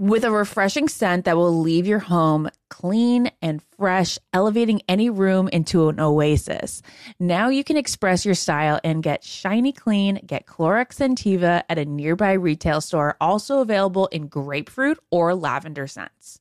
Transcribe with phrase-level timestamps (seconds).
[0.00, 5.46] With a refreshing scent that will leave your home clean and fresh, elevating any room
[5.46, 6.82] into an oasis.
[7.20, 10.20] Now you can express your style and get shiny clean.
[10.26, 16.40] Get Clorox Scentiva at a nearby retail store, also available in grapefruit or lavender scents.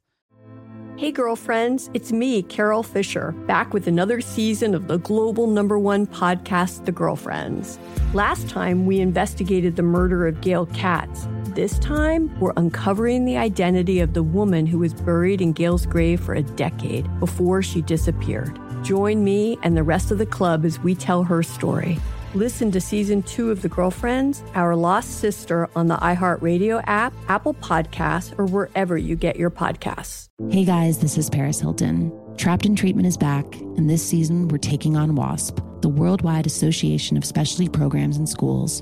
[0.95, 6.08] Hey, girlfriends, it's me, Carol Fisher, back with another season of the global number one
[6.08, 7.77] podcast, The Girlfriends.
[8.16, 11.27] Last time, we investigated the murder of Gail Katz.
[11.55, 16.20] This time, we're uncovering the identity of the woman who was buried in Gail's grave
[16.20, 18.59] for a decade before she disappeared.
[18.84, 22.00] Join me and the rest of the club as we tell her story.
[22.33, 27.53] Listen to season two of The Girlfriends, Our Lost Sister on the iHeartRadio app, Apple
[27.53, 30.30] Podcasts, or wherever you get your podcasts.
[30.49, 32.11] Hey guys, this is Paris Hilton.
[32.36, 33.45] Trapped in Treatment is back,
[33.77, 38.81] and this season we're taking on WASP, the Worldwide Association of Specialty Programs and Schools.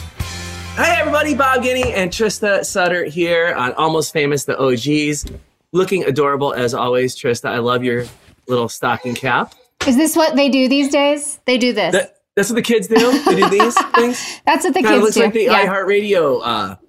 [0.75, 5.25] Hey everybody, Bob Guiney and Trista Sutter here on Almost Famous, the OGs.
[5.73, 7.49] Looking adorable as always, Trista.
[7.49, 8.05] I love your
[8.47, 9.53] little stocking cap.
[9.85, 11.39] Is this what they do these days?
[11.45, 11.93] They do this.
[11.93, 12.95] That, that's what the kids do.
[12.95, 14.39] They do these things.
[14.45, 15.21] That's what the Kinda kids looks do.
[15.23, 15.65] like the yeah.
[15.65, 16.79] iHeartRadio uh, logo.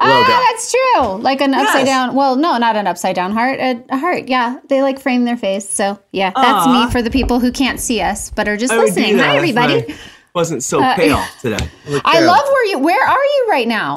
[0.00, 1.16] Ah, that's true.
[1.16, 1.86] Like an upside Yes.
[1.86, 2.14] down.
[2.14, 3.58] Well, no, not an upside down heart.
[3.60, 4.28] A, a heart.
[4.28, 5.68] Yeah, they like frame their face.
[5.68, 6.86] So yeah, that's Aw.
[6.86, 9.18] me for the people who can't see us but are just I listening.
[9.18, 9.94] Hi, everybody.
[10.34, 11.56] I wasn't so Uh, pale today.
[12.04, 12.32] I terrible.
[12.32, 12.78] love where you.
[12.80, 13.94] Where are you right now?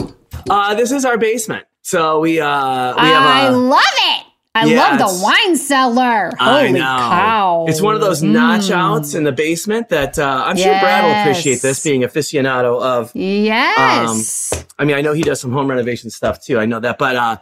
[0.48, 1.66] Uh, this is our basement.
[1.82, 2.46] So we uh
[2.94, 4.24] we I have a love it.
[4.54, 5.00] I Yes.
[5.02, 6.32] love the wine cellar.
[6.40, 6.80] I Holy know.
[6.82, 7.66] cow!
[7.68, 11.22] It's one of those notch outs in the basement that uh, I'm sure Brad will
[11.32, 13.12] appreciate this being aficionado of.
[13.16, 14.54] Yes.
[14.54, 16.60] Um, I mean, I know he does some home renovation stuff too.
[16.60, 17.38] I know that, but uh,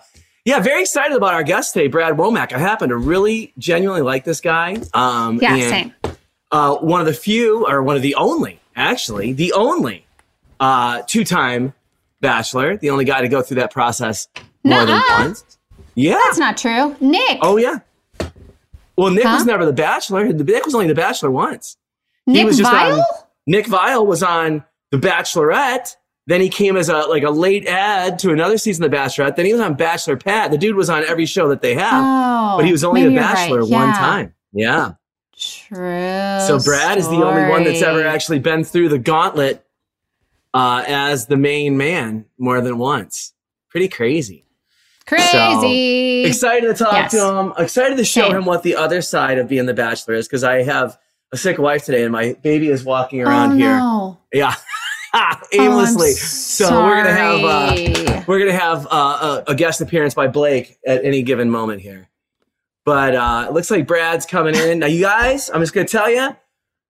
[0.45, 2.53] yeah, very excited about our guest today, Brad Womack.
[2.53, 4.77] I happen to really genuinely like this guy.
[4.93, 5.69] Um, yeah, and,
[6.03, 6.15] same.
[6.51, 10.05] Uh, one of the few, or one of the only, actually, the only
[10.59, 11.73] uh, two-time
[12.21, 14.27] bachelor, the only guy to go through that process
[14.63, 15.23] more than Nuh-uh.
[15.23, 15.57] once.
[15.95, 16.17] Yeah.
[16.25, 16.95] That's not true.
[16.99, 17.39] Nick.
[17.41, 17.79] Oh yeah.
[18.97, 20.31] Well, Nick was never the Bachelor.
[20.31, 21.75] Nick was only the Bachelor once.
[22.25, 22.97] he Nick was just Viall?
[22.99, 23.03] on.
[23.45, 25.95] Nick Viall was on the Bachelorette.
[26.27, 29.35] Then he came as a like a late ad to another season of the Bachelorette.
[29.35, 30.51] Then he was on Bachelor Pad.
[30.51, 33.11] The dude was on every show that they have, Oh, but he was only the
[33.11, 33.33] you're right.
[33.35, 34.33] Bachelor one time.
[34.53, 34.93] Yeah.
[35.37, 36.39] True.
[36.47, 39.65] So Brad is the only one that's ever actually been through the gauntlet
[40.53, 43.33] uh, as the main man more than once.
[43.69, 44.45] Pretty crazy.
[45.05, 46.23] crazy.
[46.23, 47.11] So, excited to talk Yes.
[47.11, 47.53] to him.
[47.57, 48.37] Excited to show Same.
[48.37, 50.97] him what the other side of being the bachelor is because I have
[51.33, 53.77] a sick wife today and my baby is walking around oh, here.
[53.77, 54.17] No.
[54.31, 54.55] Yeah.
[55.53, 56.09] Aimlessly.
[56.09, 60.27] I'm so we're gonna have uh, we're gonna have uh, a, a guest appearance by
[60.27, 62.09] Blake at any given moment here.
[62.85, 64.79] But uh, it looks like Brad's coming in.
[64.79, 66.35] Now, you guys, I'm just gonna tell you,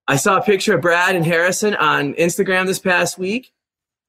[0.07, 3.51] I saw a picture of Brad and Harrison on Instagram this past week.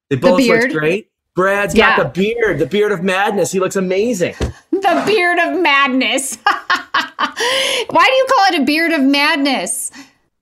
[0.09, 0.63] They both beard?
[0.63, 1.09] looked great.
[1.35, 1.95] Brad's Yeah.
[1.97, 3.51] got the beard, the beard of madness.
[3.51, 4.35] He looks amazing.
[4.71, 6.35] The beard of madness.
[6.45, 9.91] Why do you call it a beard of madness?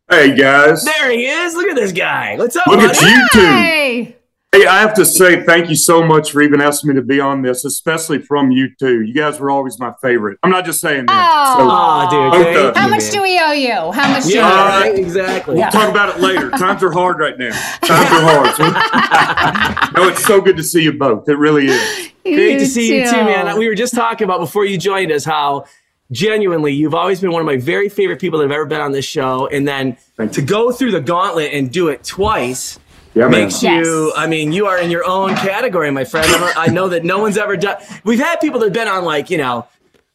[0.10, 0.84] Hey guys.
[0.84, 1.54] There he is.
[1.56, 2.36] Look at this guy.
[2.38, 2.68] What's up?
[2.68, 3.40] Look at you two.
[3.40, 4.16] Hey.
[4.56, 7.20] Hey, I have to say thank you so much for even asking me to be
[7.20, 9.02] on this, especially from you two.
[9.02, 10.40] You guys were always my favorite.
[10.44, 11.56] I'm not just saying that.
[11.60, 11.70] Oh.
[11.70, 12.92] Aw, dude, both thank How you.
[12.92, 13.92] much do we owe you?
[13.92, 15.04] How much do Yeah, we owe uh, right, you?
[15.04, 15.56] exactly.
[15.56, 16.50] We'll talk about it later.
[16.58, 17.52] Times are hard right now.
[17.82, 19.94] Times are hard.
[19.98, 21.28] no, it's so good to see you both.
[21.28, 22.12] It really is.
[22.24, 23.58] Great to see you too, man.
[23.60, 25.66] We were just talking about before you joined us how
[26.12, 28.94] genuinely you've always been one of my very favorite people that have ever been on
[28.94, 29.48] this show.
[29.48, 29.98] And then
[30.32, 32.80] to go through the gauntlet and do it twice
[33.16, 33.44] Yeah, man.
[33.46, 36.28] makes you, I mean, you are in your own category, my friend.
[36.58, 39.30] I, know that no one's ever done, we've had people that have been on like,
[39.30, 39.68] you know,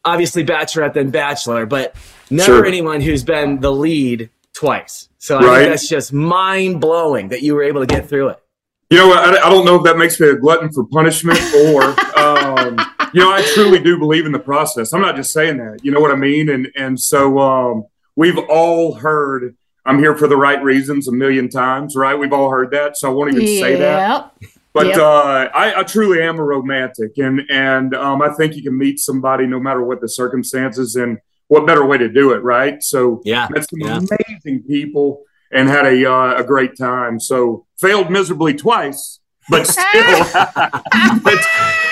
[0.04, 1.94] obviously Bachelorette then Bachelor, but
[2.28, 2.66] never Sure.
[2.66, 5.08] anyone who's been the lead twice.
[5.18, 5.58] So I Right.
[5.60, 8.38] think that's just mind blowing that you were able to get through it.
[8.90, 11.82] You know, I, I don't know if that makes me a glutton for punishment or,
[12.18, 12.78] um,
[13.14, 14.92] you know, I truly do believe in the process.
[14.92, 15.80] I'm not just saying that.
[15.82, 16.50] You know what I mean?
[16.50, 19.56] And and so um, we've all heard
[19.90, 22.14] I'm here for the right reasons a million times, right?
[22.14, 23.98] We've all heard that, so I won't even say that.
[24.72, 24.96] But Yep.
[24.98, 29.00] uh, I, I truly am a romantic, and and um, I think you can meet
[29.00, 32.80] somebody no matter what the circumstances, and what better way to do it, right?
[32.82, 33.98] So Yeah, met some yeah.
[33.98, 35.22] amazing people
[35.52, 37.18] and had a uh, a great time.
[37.18, 39.18] So failed miserably twice,
[39.50, 39.82] but still,
[41.22, 41.38] but,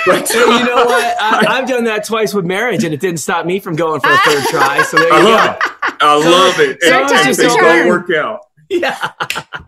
[0.06, 1.16] but you know what?
[1.20, 4.10] I, I've done that twice with marriage, and it didn't stop me from going for
[4.10, 4.82] a third try.
[4.82, 5.52] So there you I go.
[5.52, 5.96] it.
[6.00, 6.80] I love it.
[6.82, 7.88] Third And time's things the all charm.
[7.88, 8.40] work out.
[8.70, 8.94] Yeah.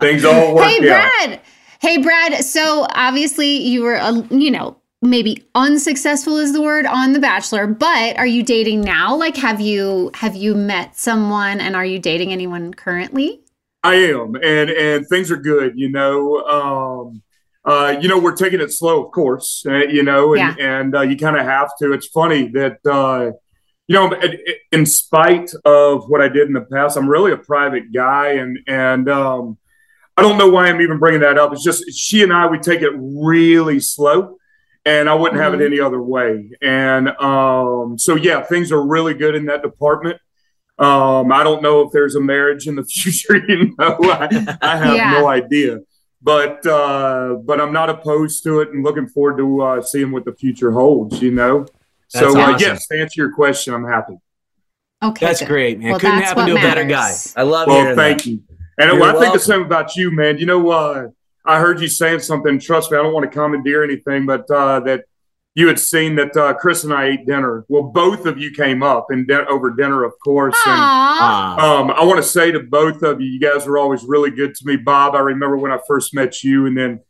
[0.00, 1.10] Things all work Hey, out.
[1.26, 1.40] Brad.
[1.80, 2.44] Hey, Brad.
[2.44, 7.66] So obviously you were, uh, you know, maybe unsuccessful is the word on The Bachelor,
[7.66, 9.16] but are you dating now?
[9.16, 13.40] Like, have you have you met someone, and are you dating anyone currently?
[13.82, 15.72] I am, and and things are good.
[15.78, 17.22] You know, um,
[17.64, 19.64] uh, you know, we're taking it slow, of course.
[19.66, 21.92] Uh, you know, and and uh, you kind of have to.
[21.92, 23.32] It's funny that uh,
[23.86, 24.38] you know, in-
[24.72, 28.58] in spite of what I did in the past, I'm really a private guy, and
[28.66, 29.58] and um,
[30.16, 31.52] I don't know why I'm even bringing that up.
[31.52, 34.36] It's just she and I we take it really slow.
[34.86, 36.52] And I wouldn't have it any other way.
[36.62, 40.16] And um, so, yeah, things are really good in that department.
[40.78, 43.36] Um, I don't know if there's a marriage in the future.
[43.46, 45.10] You know, I, I have Yeah.
[45.20, 45.80] no idea.
[46.22, 50.24] But uh, but I'm not opposed to it, and looking forward to uh, seeing what
[50.24, 51.22] the future holds.
[51.22, 51.66] You know.
[52.12, 52.60] That's so uh, awesome.
[52.60, 54.14] yes, to answer your question, I'm happy.
[55.02, 55.48] Okay, That's good.
[55.48, 55.90] great, man.
[55.92, 57.12] Well, Couldn't happen to a better guy.
[57.36, 58.26] I love Well, thank that.
[58.26, 58.42] you.
[58.78, 60.36] And You're well, I think the same about you, man.
[60.38, 61.08] You know, uh,
[61.44, 62.58] I heard you saying something.
[62.58, 65.04] Trust me, I don't want to commandeer anything, but uh, that
[65.54, 67.64] you had seen that uh, Chris and I ate dinner.
[67.68, 70.54] Well, both of you came up and di- over dinner, of course.
[70.64, 71.80] And Ah.
[71.80, 74.54] um, I want to say to both of you, you guys were always really good
[74.54, 74.76] to me.
[74.76, 77.00] Bob, I remember when I first met you, and then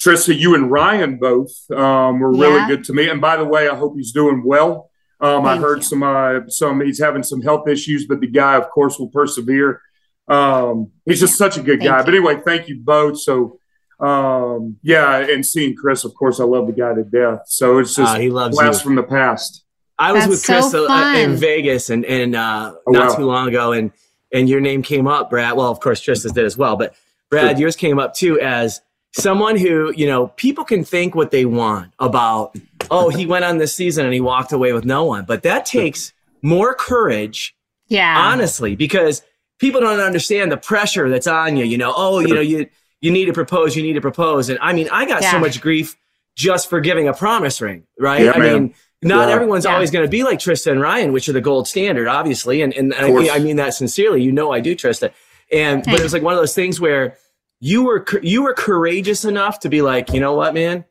[0.00, 3.08] Trista, you and Ryan both um, were really good to me.
[3.08, 4.90] And by the way, I hope he's doing well.
[5.20, 5.82] Um, I heard you.
[5.82, 9.82] some uh, some he's having some health issues, but the guy, of course, will persevere.
[10.28, 11.98] Um, he's just such a good Thank guy.
[11.98, 12.04] you.
[12.04, 13.18] But anyway, thank you both.
[13.18, 13.58] So
[14.00, 17.42] um, yeah, and seeing Chris, of course, I love the guy to death.
[17.46, 18.84] So it's just Ah, he loves blast you.
[18.84, 19.64] from the past.
[19.98, 21.36] I was That's with Chris so uh, in.
[21.36, 23.16] Vegas and and uh, Oh, not wow.
[23.16, 23.90] too long ago, and
[24.32, 25.56] and your name came up, Brad.
[25.56, 26.94] Well, of course, Trista's did as well, but
[27.30, 27.62] Brad, Sure.
[27.62, 28.80] yours came up too as
[29.12, 32.54] someone who you know people can think what they want about.
[32.90, 35.66] Oh, he went on this season and he walked away with no one, but that
[35.66, 37.56] takes more courage
[37.88, 38.16] Yeah.
[38.32, 39.22] honestly because
[39.58, 42.68] people don't understand the pressure that's on you you know oh you know you
[43.00, 45.60] you need to propose you need to propose and i mean i got so much
[45.60, 45.96] grief
[46.34, 48.52] just for giving a promise ring right Yeah, i man.
[48.62, 49.34] mean not Yeah.
[49.36, 49.74] everyone's Yeah.
[49.74, 52.74] always going to be like Trista and Ryan, which are the gold standard, obviously, and
[52.74, 54.22] and I, mean- I mean that sincerely.
[54.24, 55.12] You know, I do Trista,
[55.52, 57.16] and but it was like one of those things where
[57.60, 60.84] you were you were courageous enough to be like, you know what, man,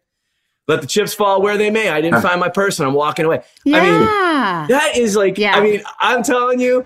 [0.69, 1.89] let the chips fall where they may.
[1.89, 2.85] I didn't find my person.
[2.87, 3.41] I'm walking away.
[3.65, 3.77] yeah.
[3.77, 5.57] I mean, that is like, Yeah.
[5.57, 6.85] I mean, I'm telling you,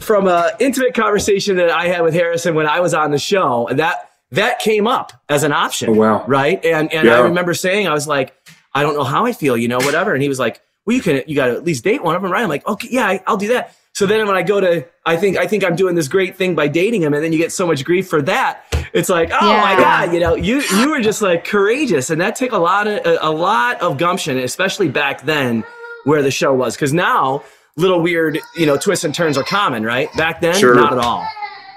[0.00, 3.68] from a intimate conversation that I had with Harrison when I was on the show,
[3.68, 5.90] and that that came up as an option.
[5.90, 6.24] Oh, wow.
[6.26, 6.64] Right.
[6.64, 8.34] And and I remember saying, I was like,
[8.74, 10.12] I don't know how I feel, you know, whatever.
[10.14, 12.30] And he was like, Well, you can you gotta at least date one of them,
[12.30, 12.42] right?
[12.42, 13.74] I'm like, okay, yeah, I, I'll do that.
[13.92, 16.54] So then when I go to I think I think I'm doing this great thing
[16.54, 18.64] by dating him, and then you get so much grief for that.
[18.92, 22.36] It's like, oh my God, you know, you you were just like courageous, and that
[22.36, 25.64] took a lot of a, a lot of gumption, especially back then
[26.04, 26.76] where the show was.
[26.76, 27.42] Because now
[27.76, 30.08] little weird, you know, twists and turns are common, right?
[30.16, 30.74] Back then, Sure.
[30.74, 31.26] not at all.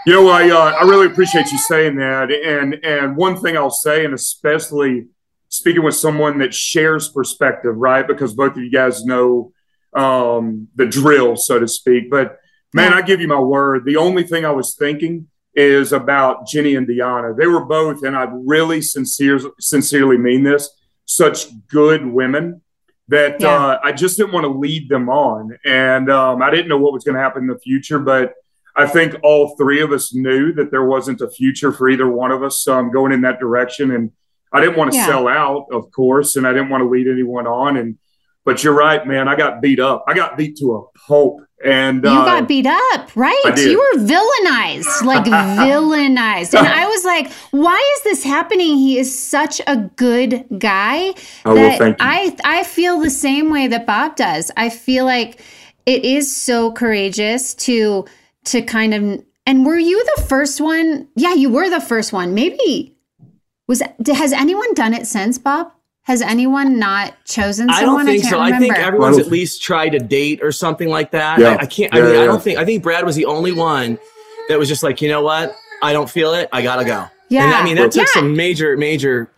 [0.05, 2.29] You know, I uh, I really appreciate you saying that.
[2.29, 5.07] And and one thing I'll say, and especially
[5.49, 8.05] speaking with someone that shares perspective, right?
[8.05, 9.53] Because both of you guys know
[9.93, 12.09] um, the drill, so to speak.
[12.09, 12.37] But
[12.73, 13.85] man, I give you my word.
[13.85, 17.37] The only thing I was thinking is about Jenny and Deanna.
[17.37, 20.69] They were both, and I really sincere, sincerely mean this,
[21.05, 22.61] such good women.
[23.09, 23.49] that Yeah.
[23.49, 25.55] uh, I just didn't want to lead them on.
[25.65, 28.33] And um, I didn't know what was going to happen in the future, but
[28.75, 32.31] I think all three of us knew that there wasn't a future for either one
[32.31, 33.91] of us um, going in that direction.
[33.91, 34.11] And
[34.51, 35.05] I didn't want to Yeah.
[35.05, 37.77] sell out, of course, and I didn't want to lead anyone on.
[37.77, 37.97] And
[38.45, 39.27] but you're right, man.
[39.27, 40.03] I got beat up.
[40.07, 41.41] I got beat to a pulp.
[41.63, 43.53] And You uh, got beat up, right?
[43.55, 45.23] You were villainized, like
[45.67, 46.57] villainized.
[46.57, 48.75] And I was like, why is this happening?
[48.77, 51.13] He is such a good guy.
[51.45, 52.05] Oh, well, that thank you.
[52.05, 54.51] I I feel the same way that Bob does.
[54.57, 55.39] I feel like
[55.85, 58.05] it is so courageous to
[58.45, 61.07] to kind of and were you the first one?
[61.15, 62.33] Yeah, you were the first one.
[62.33, 62.95] Maybe
[63.67, 65.71] was has anyone done it since, Bob?
[66.03, 67.71] Has anyone not chosen someone?
[67.71, 68.05] I someone?
[68.05, 68.37] don't think can't so.
[68.43, 68.55] Remember.
[68.55, 71.39] I think everyone's at least tried a date or something like that.
[71.39, 71.51] Yeah.
[71.51, 71.93] I, I can't.
[71.93, 72.59] I Yeah, mean, I don't think.
[72.59, 73.97] I think Brad was the only one
[74.49, 75.55] that was just like, you know what?
[75.81, 76.49] I don't feel it.
[76.51, 77.05] I gotta go.
[77.29, 77.45] Yeah.
[77.45, 78.13] And I mean, that took Yeah.
[78.13, 79.29] some major, major.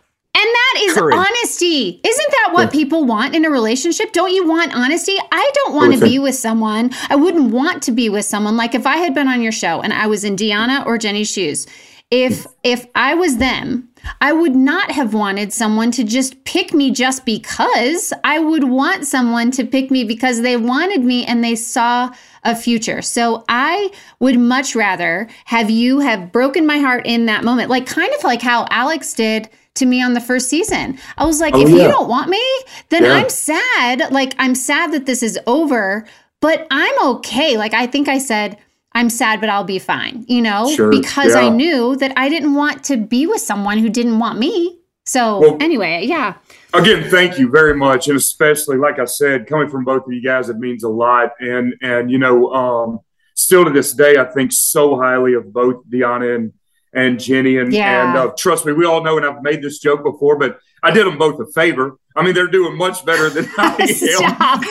[0.80, 1.14] Is Courage.
[1.16, 2.00] honesty.
[2.04, 4.12] Isn't that what people want in a relationship?
[4.12, 5.16] Don't you want honesty?
[5.32, 6.90] I don't want to be with someone.
[7.08, 9.80] I wouldn't want to be with someone like if I had been on your show
[9.80, 11.66] and I was in Deanna or Jenny's shoes.
[12.10, 13.88] If if I was them,
[14.20, 18.12] I would not have wanted someone to just pick me just because.
[18.22, 22.12] I would want someone to pick me because they wanted me and they saw
[22.44, 23.02] a future.
[23.02, 23.90] So I
[24.20, 28.22] would much rather have you have broken my heart in that moment, like kind of
[28.22, 30.98] like how Alex did to me on the first season.
[31.16, 31.76] I was like, Oh, if yeah.
[31.82, 32.42] you don't want me,
[32.90, 33.12] then Yeah.
[33.14, 34.10] I'm sad.
[34.12, 36.06] Like I'm sad that this is over,
[36.40, 37.56] but I'm okay.
[37.56, 38.58] Like I think I said,
[38.92, 42.54] I'm sad, but I'll be fine, you know, Sure, because I knew that I didn't
[42.54, 44.78] want to be with someone who didn't want me.
[45.04, 46.34] So Well- anyway, yeah.
[46.72, 50.22] again, thank you very much, and especially like I said, coming from both of you
[50.22, 51.32] guys, it means a lot.
[51.40, 53.00] And and you know, um,
[53.34, 56.52] still to this day, I think so highly of both Deanna and
[56.96, 57.58] and Jenny.
[57.58, 58.08] And Yeah.
[58.08, 60.90] and uh, trust me, we all know, and I've made this joke before, but I
[60.90, 61.98] did them both a favor.
[62.16, 63.76] I mean, they're doing much better than I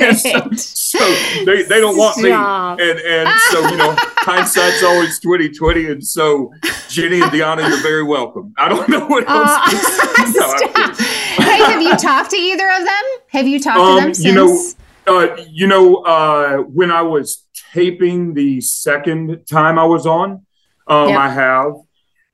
[0.02, 0.52] am.
[0.58, 1.00] So, so
[1.46, 2.78] they, they don't want Stop.
[2.80, 5.88] me, and and so you know, hindsight's always twenty twenty.
[5.92, 6.52] And so,
[6.90, 8.54] Jenny and Deanna, you're very welcome.
[8.58, 9.52] I don't know what else.
[9.52, 10.32] Uh.
[10.36, 13.04] No, hey, have you talked to either of them?
[13.30, 14.26] Have you talked to them Um, since?
[14.26, 14.58] you know,
[15.08, 20.46] uh, you know, uh, when I was taping the second time I was on,
[20.88, 21.20] um, Yep.
[21.20, 21.74] I have,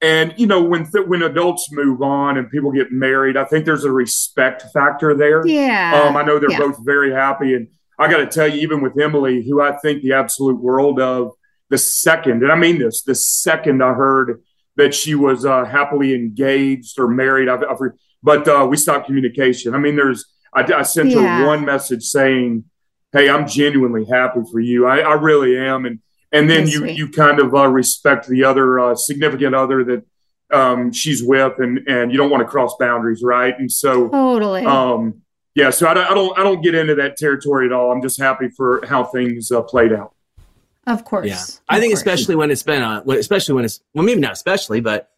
[0.02, 3.66] and you know, when th- when adults move on and people get married, I think
[3.66, 5.46] there's a respect factor there.
[5.46, 6.04] yeah.
[6.06, 6.60] Um, I know they're Yeah.
[6.60, 7.68] both very happy, and
[8.00, 11.32] I got to tell you, even with Emily, who I think the absolute world of,
[11.70, 14.42] the second, and I mean this, the second I heard
[14.76, 17.78] that she was uh, happily engaged or married, I've, I've,
[18.24, 19.74] but uh, we stopped communication.
[19.74, 21.22] I mean, there's, I, I sent Yeah.
[21.40, 22.66] her one message saying,
[23.14, 24.86] "Hey, I'm genuinely happy for you.
[24.86, 26.00] I, I really am," and
[26.32, 26.98] and then That's you sweet.
[26.98, 30.04] you kind of uh, respect the other uh, significant other that
[30.52, 33.58] um, she's with, and and you don't want to cross boundaries, right?
[33.58, 34.10] And so.
[34.10, 34.66] totally.
[34.66, 35.22] Um,
[35.54, 37.92] yeah, so I, don't- I don't I don't get into that territory at all.
[37.92, 40.14] I'm just happy for how things uh, played out.
[40.88, 41.28] of course.
[41.28, 42.00] Yeah, I think course.
[42.00, 45.10] especially when it's been a, especially when it's well, maybe not especially, but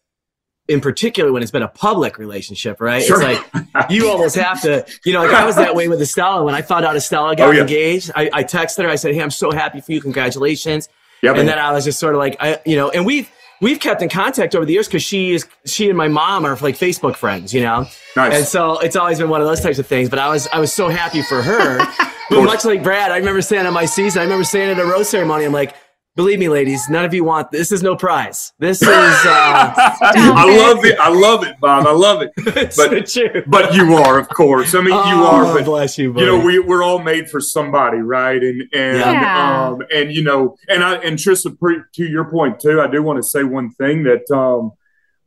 [0.66, 3.02] in particular when it's been a public relationship, right?
[3.04, 3.22] Sure.
[3.22, 6.42] It's like you almost have to, you know, like I was that way with Estella
[6.42, 7.60] when I found out Estella got Oh, yeah.
[7.60, 8.10] engaged.
[8.16, 8.88] I, I texted her.
[8.88, 10.00] I said, "Hey, I'm so happy for you.
[10.00, 10.88] Congratulations."
[11.24, 13.80] Yeah, and then I was just sort of like, I, you know, and we've we've
[13.80, 16.76] kept in contact over the years because she is she and my mom are like
[16.76, 17.86] Facebook friends, you know.
[18.16, 18.34] Nice.
[18.34, 20.10] And so it's always been one of those types of things.
[20.10, 21.78] But I was I was so happy for her.
[22.30, 24.84] but much like Brad, I remember saying on my season, I remember saying at a
[24.84, 25.74] rose ceremony, I'm like,
[26.16, 27.72] believe me, ladies, none of you want this.
[27.72, 28.52] Is no prize.
[28.58, 28.94] This is uh,
[29.26, 30.98] I love it.
[30.98, 31.86] I love it, Bob.
[31.86, 32.30] I love it.
[32.38, 33.42] it's But- true.
[33.46, 34.74] But you are, of course.
[34.74, 35.54] I mean, you Oh, are.
[35.54, 38.42] But bless you, you know, we we're all made for somebody, right?
[38.42, 39.66] And and Yeah.
[39.68, 43.02] um and you know, and I and Trista, pre- to your point too, I do
[43.02, 44.72] want to say one thing that um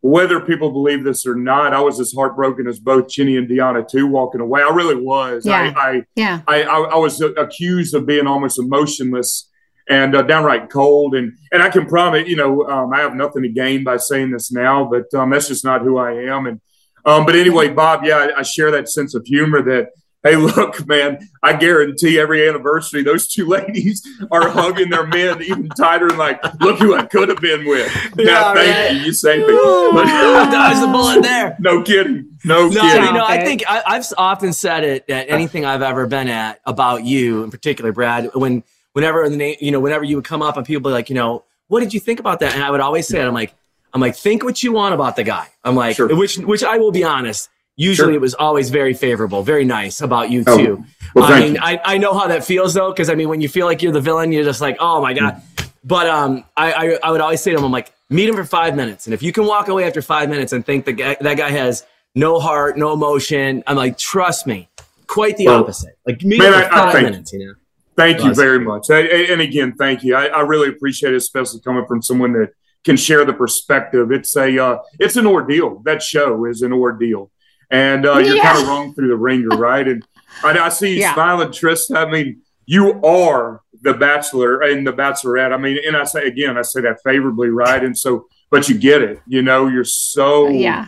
[0.02, 3.86] whether people believe this or not, I was as heartbroken as both Jenny and Deanna
[3.88, 4.62] too, walking away.
[4.62, 5.46] I really was.
[5.46, 5.74] Yeah.
[5.76, 6.42] I, I Yeah.
[6.48, 9.50] I, I, I was accused of being almost emotionless
[9.90, 11.16] and uh, downright cold.
[11.16, 14.32] And and I can promise, you know, um, I have nothing to gain by saying
[14.32, 16.46] this now, but um, that's just not who I am.
[16.46, 16.62] And
[17.06, 19.90] um, but anyway, Bob, yeah, I, I share that sense of humor that.
[20.24, 21.20] Hey, look, man!
[21.44, 26.42] I guarantee every anniversary, those two ladies are hugging their men even tighter, and like,
[26.60, 27.88] look who I could have been with.
[28.18, 28.96] Yeah, now, thank right.
[28.96, 29.54] you, you saved me.
[29.54, 31.56] Dodge the bullet there.
[31.60, 33.04] no kidding, no, No, kidding.
[33.04, 36.60] you know, I think I, I've often said it at anything I've ever been at
[36.66, 38.32] about you in particular, Brad.
[38.34, 38.64] When
[38.98, 41.16] whenever the name, you know, whenever you would come up and people be like, you
[41.16, 42.56] know, what did you think about that?
[42.56, 43.22] And I would always say.
[43.22, 43.54] I'm like,
[43.94, 45.48] I'm like, think what you want about the guy.
[45.64, 46.14] I'm like, Sure.
[46.16, 47.50] which which I will be honest.
[47.76, 48.16] Usually Sure.
[48.16, 50.84] it was always very favorable, very nice about you Oh, too.
[51.14, 51.58] well, I mean.
[51.62, 53.92] I, I know how that feels though, because I mean, when you feel like you're
[53.92, 55.42] the villain, you're just like, oh my god.
[55.84, 58.44] But um, I, I I would always say to him, I'm like, meet him for
[58.46, 61.16] five minutes, and if you can walk away after five minutes and think that guy,
[61.22, 61.86] that guy has
[62.16, 64.68] no heart, no emotion, I'm like, trust me,
[65.06, 65.96] quite the opposite.
[66.08, 67.54] Like meet Man, for I- I five think- minutes, you know.
[67.98, 68.90] Thank you very much.
[68.92, 70.16] I- I- and again, thank you.
[70.16, 72.52] I, I really appreciate it, especially coming from someone that
[72.86, 74.12] can share the perspective.
[74.12, 75.82] It's a uh, it's an ordeal.
[75.84, 77.32] That show is an ordeal,
[77.72, 78.44] and uh, you're Yeah.
[78.44, 79.86] kind of wrong through the ringer, right?
[79.88, 80.06] And
[80.44, 81.14] I, I see you Yeah.
[81.16, 81.96] smiling, Trista.
[82.08, 85.52] I mean, you are the Bachelor and the Bachelorette.
[85.54, 87.84] I mean, and I say again, I say that favorably, right?
[87.84, 89.20] And so, but you get it.
[89.28, 90.86] You know, you're so Yeah.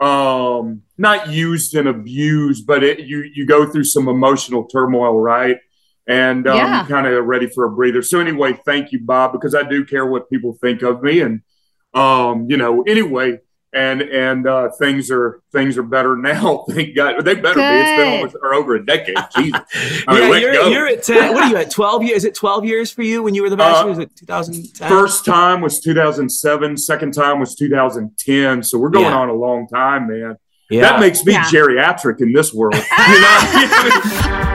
[0.00, 5.56] um not used and abused but it, you you go through some emotional turmoil right
[6.08, 6.86] and um, Yeah.
[6.88, 10.06] kind of ready for a breather so anyway thank you bob because i do care
[10.06, 11.42] what people think of me and
[11.94, 13.38] um you know anyway
[13.74, 17.96] and and uh things are things are better now thank god they better be it's
[18.00, 19.60] been almost or over a decade jesus
[20.08, 21.34] I mean, yeah, you're, you're at 10.
[21.34, 21.70] What are you at?
[21.70, 22.16] 12 years?
[22.18, 23.90] Is it 12 years for you when you were the Bachelor?
[23.92, 24.88] Is it 2010?
[24.88, 26.76] First time was 2007.
[26.78, 28.62] Second time was 2010.
[28.62, 29.18] So we're going Yeah.
[29.18, 30.36] on a long time, man.
[30.70, 30.80] Yeah.
[30.82, 31.44] That makes me Yeah.
[31.44, 32.74] geriatric in this world.
[33.08, 34.54] You know?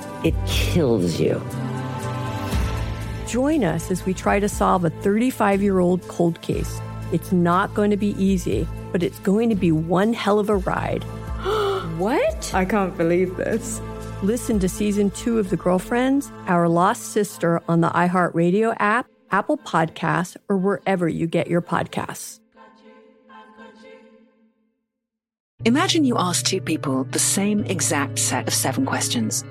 [0.23, 1.41] it kills you.
[3.27, 6.81] Join us as we try to solve a 35 year old cold case.
[7.11, 10.57] It's not going to be easy, but it's going to be one hell of a
[10.57, 11.03] ride.
[11.97, 12.53] what?
[12.53, 13.81] I can't believe this.
[14.21, 19.57] Listen to season two of The Girlfriends, Our Lost Sister on the iHeartRadio app, Apple
[19.57, 22.39] Podcasts, or wherever you get your podcasts.
[25.63, 29.43] Imagine you ask two people the same exact set of seven questions.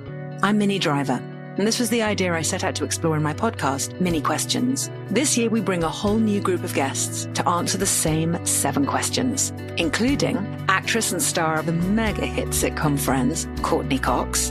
[0.42, 1.22] I'm Minnie Driver,
[1.59, 4.90] and this was the idea I set out to explore in my podcast, Minnie Questions.
[5.11, 8.87] This year, we bring a whole new group of guests to answer the same seven
[8.87, 14.50] questions, including actress and star of the mega hit sitcom Friends, Courteney Cox.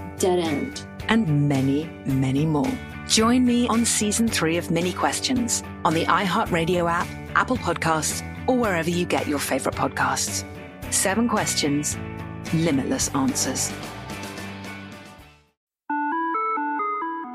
[0.21, 0.85] dead end.
[1.09, 2.71] and many, many more.
[3.07, 8.55] Join me on season three of Minnie Questions on the iHeartRadio app, Apple Podcasts, or
[8.55, 10.45] wherever you get your favorite podcasts.
[10.93, 11.97] Seven questions,
[12.53, 13.73] limitless answers.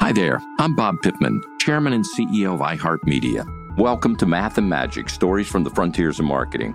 [0.00, 3.76] Hi there, I'm Bob Pittman, Chairman and CEO of iHeartMedia.
[3.76, 6.74] Welcome to Math and Magic Stories from the Frontiers of Marketing.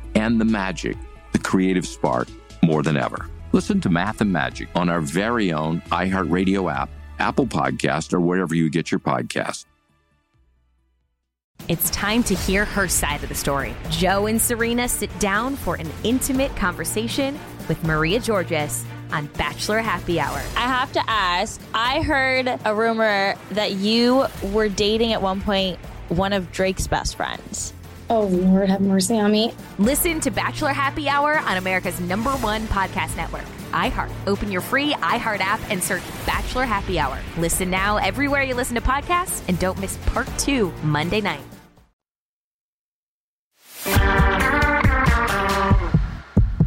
[0.15, 0.97] and the magic,
[1.31, 2.27] the creative spark,
[2.63, 3.29] more than ever.
[3.51, 8.55] Listen to Math and Magic on our very own iHeartRadio app, Apple Podcast, or wherever
[8.55, 9.65] you get your podcasts.
[11.67, 13.75] It's time to hear her side of the story.
[13.89, 20.19] Joe and Serena sit down for an intimate conversation with Maria Georgas on Bachelor Happy
[20.19, 20.41] Hour.
[20.55, 25.77] I have to ask I heard a rumor that you were dating at one point
[26.09, 27.73] one of Drake's best friends.
[28.13, 29.53] Oh, Lord, have mercy on me.
[29.79, 34.11] Listen to Bachelor Happy Hour on America's number one podcast network, iHeart.
[34.27, 37.17] Open your free iHeart app and search Bachelor Happy Hour.
[37.37, 41.50] Listen now everywhere you listen to podcasts and don't miss part two Monday night.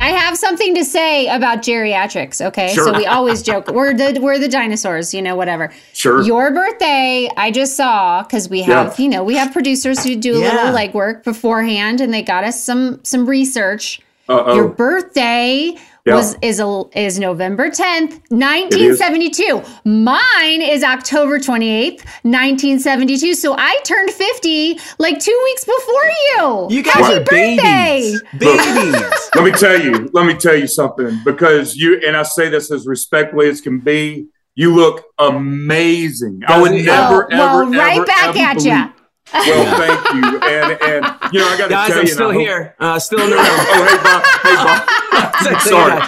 [0.04, 2.44] I have something to say about geriatrics.
[2.44, 2.84] Okay, Sure.
[2.92, 5.72] so we always joke we're the we're the dinosaurs, you know, whatever.
[5.94, 6.20] Sure.
[6.22, 9.02] Your birthday, I just saw because we have, Yeah.
[9.02, 10.50] you know, we have producers who do a Yeah.
[10.52, 14.00] little legwork beforehand, and they got us some some research.
[14.28, 14.54] Uh-oh.
[14.54, 15.74] Your birthday
[16.06, 16.16] Yeah.
[16.16, 19.62] was is a, is November tenth, nineteen seventy two.
[19.86, 23.34] Mine is October twenty eighth, nineteen seventy two.
[23.34, 26.66] So I turned fifty like two weeks before you.
[26.68, 28.12] You guys Happy are birthday.
[28.38, 29.30] babies.
[29.34, 32.70] let me tell you, let me tell you something because you and I say this
[32.70, 34.26] as respectfully as can be.
[34.56, 36.42] You look amazing.
[36.46, 38.88] I would Doesn't- never, Oh, well, ever, right ever, back ever at believe- ya.
[39.34, 42.28] Well, thank you, and and you know I got to Guys, tell I'm you, still
[42.30, 42.76] and hope- here.
[42.78, 43.44] Uh, still in the room.
[43.46, 44.22] oh, hey, Bob.
[44.42, 45.60] Hey, Bob.
[45.60, 46.02] Sorry.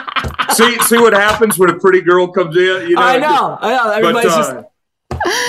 [0.55, 2.89] see, see what happens when a pretty girl comes in.
[2.89, 3.59] You know, I know.
[3.61, 3.91] I know.
[3.91, 4.53] Everybody's but, just.
[4.53, 4.63] uh,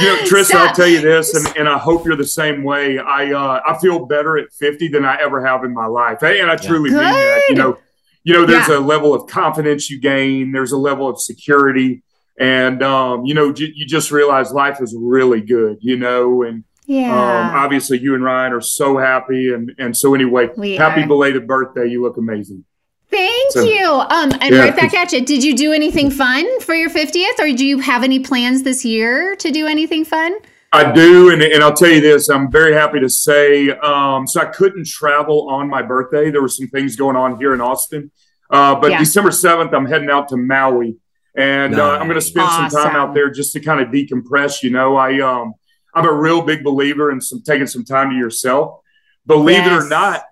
[0.01, 0.69] you know, Tristan, Stop.
[0.69, 2.97] I'll tell you this, and, and I hope you're the same way.
[2.99, 6.49] I uh, I feel better at 50 than I ever have in my life, and
[6.49, 7.41] I truly mean that.
[7.49, 7.77] You know,
[8.23, 8.77] you know, there's Yeah.
[8.77, 10.51] a level of confidence you gain.
[10.51, 12.01] There's a level of security,
[12.39, 15.77] and um, you know, j- you just realize life is really good.
[15.81, 17.11] You know, and Yeah.
[17.49, 21.07] um, obviously you and Ryan are so happy, and and so anyway, We happy are.
[21.07, 21.85] belated birthday.
[21.87, 22.63] You look amazing.
[23.11, 23.85] Thank So- you.
[23.87, 25.21] Um, and Yeah, right back at you.
[25.21, 28.83] Did you do anything fun for your 50th or do you have any plans this
[28.85, 30.33] year to do anything fun?
[30.73, 32.27] I do, and, and I'll tell you this.
[32.29, 33.69] I'm very happy to say.
[33.71, 36.29] Um, so I couldn't travel on my birthday.
[36.31, 38.11] There were some things going on here in Austin,
[38.49, 38.99] uh, but Yeah.
[38.99, 40.97] December seventh, I'm heading out to Maui,
[41.35, 44.61] and uh, I'm going to spend some time out there just to kind of decompress.
[44.61, 45.53] You know, I um,
[45.97, 48.81] I'm a real big believer in some taking some time to yourself.
[49.25, 50.23] Believe it or not,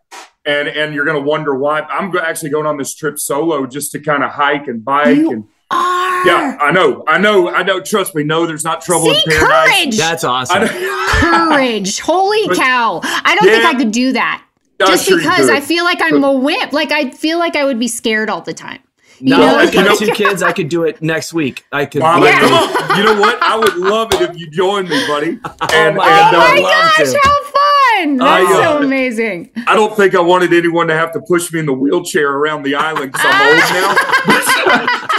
[0.45, 1.82] and and you're going to wonder why.
[1.82, 5.32] I'm actually going on this trip solo just to kind of hike and bike You
[5.32, 5.43] and.
[5.71, 6.28] Are.
[6.28, 7.82] Yeah, I know, I know, I know.
[7.82, 9.69] Trust me, no, there's not trouble See, in paradise.
[9.84, 9.97] courage.
[9.97, 10.63] That's awesome.
[10.67, 11.99] Courage.
[12.01, 12.99] Holy But- cow.
[13.04, 14.43] I don't think I could do that.
[14.82, 15.49] I'm Just sure because.
[15.49, 16.71] I feel like I'm a wimp.
[16.73, 18.80] Like I feel like I would be scared all the time.
[19.19, 19.56] You No, know?
[19.58, 20.43] I've got two kids.
[20.43, 21.65] I could do it next week.
[21.71, 22.01] I could.
[22.01, 22.39] Bob, Yeah.
[22.39, 22.97] come.
[22.97, 23.41] You know what?
[23.41, 25.28] I would love it if you joined me, buddy.
[25.73, 27.19] And, my and, Oh uh, my love gosh, to.
[27.23, 28.17] how fun.
[28.17, 29.51] That's I, uh, so amazing.
[29.67, 32.63] I don't think I wanted anyone to have to push me in the wheelchair around
[32.63, 33.63] the island because I'm old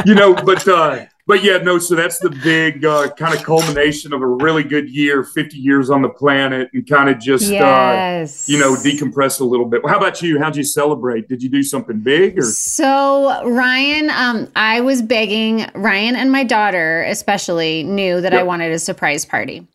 [0.06, 1.80] you know, but uh, but yeah, no.
[1.80, 5.90] So that's the big uh, kind of culmination of a really good year, 50 years
[5.90, 8.50] on the planet, and kind of just Yes.
[8.50, 9.84] uh, you know decompress a little bit.
[9.84, 10.40] Well, How about you?
[10.40, 11.28] How'd you celebrate?
[11.30, 12.44] Did you do something big or?
[12.44, 18.72] So Ryan, um, I was begging Ryan and my daughter, especially, knew that I wanted
[18.72, 19.66] a surprise party.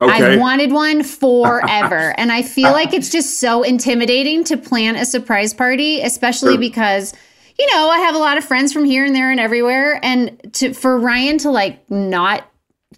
[0.00, 0.12] Okay.
[0.12, 5.04] I've wanted one forever, and I feel like it's just so intimidating to plan a
[5.04, 6.60] surprise party, especially Sure.
[6.60, 7.14] because
[7.58, 10.52] you know I have a lot of friends from here and there and everywhere, and
[10.54, 12.48] to for Ryan to like not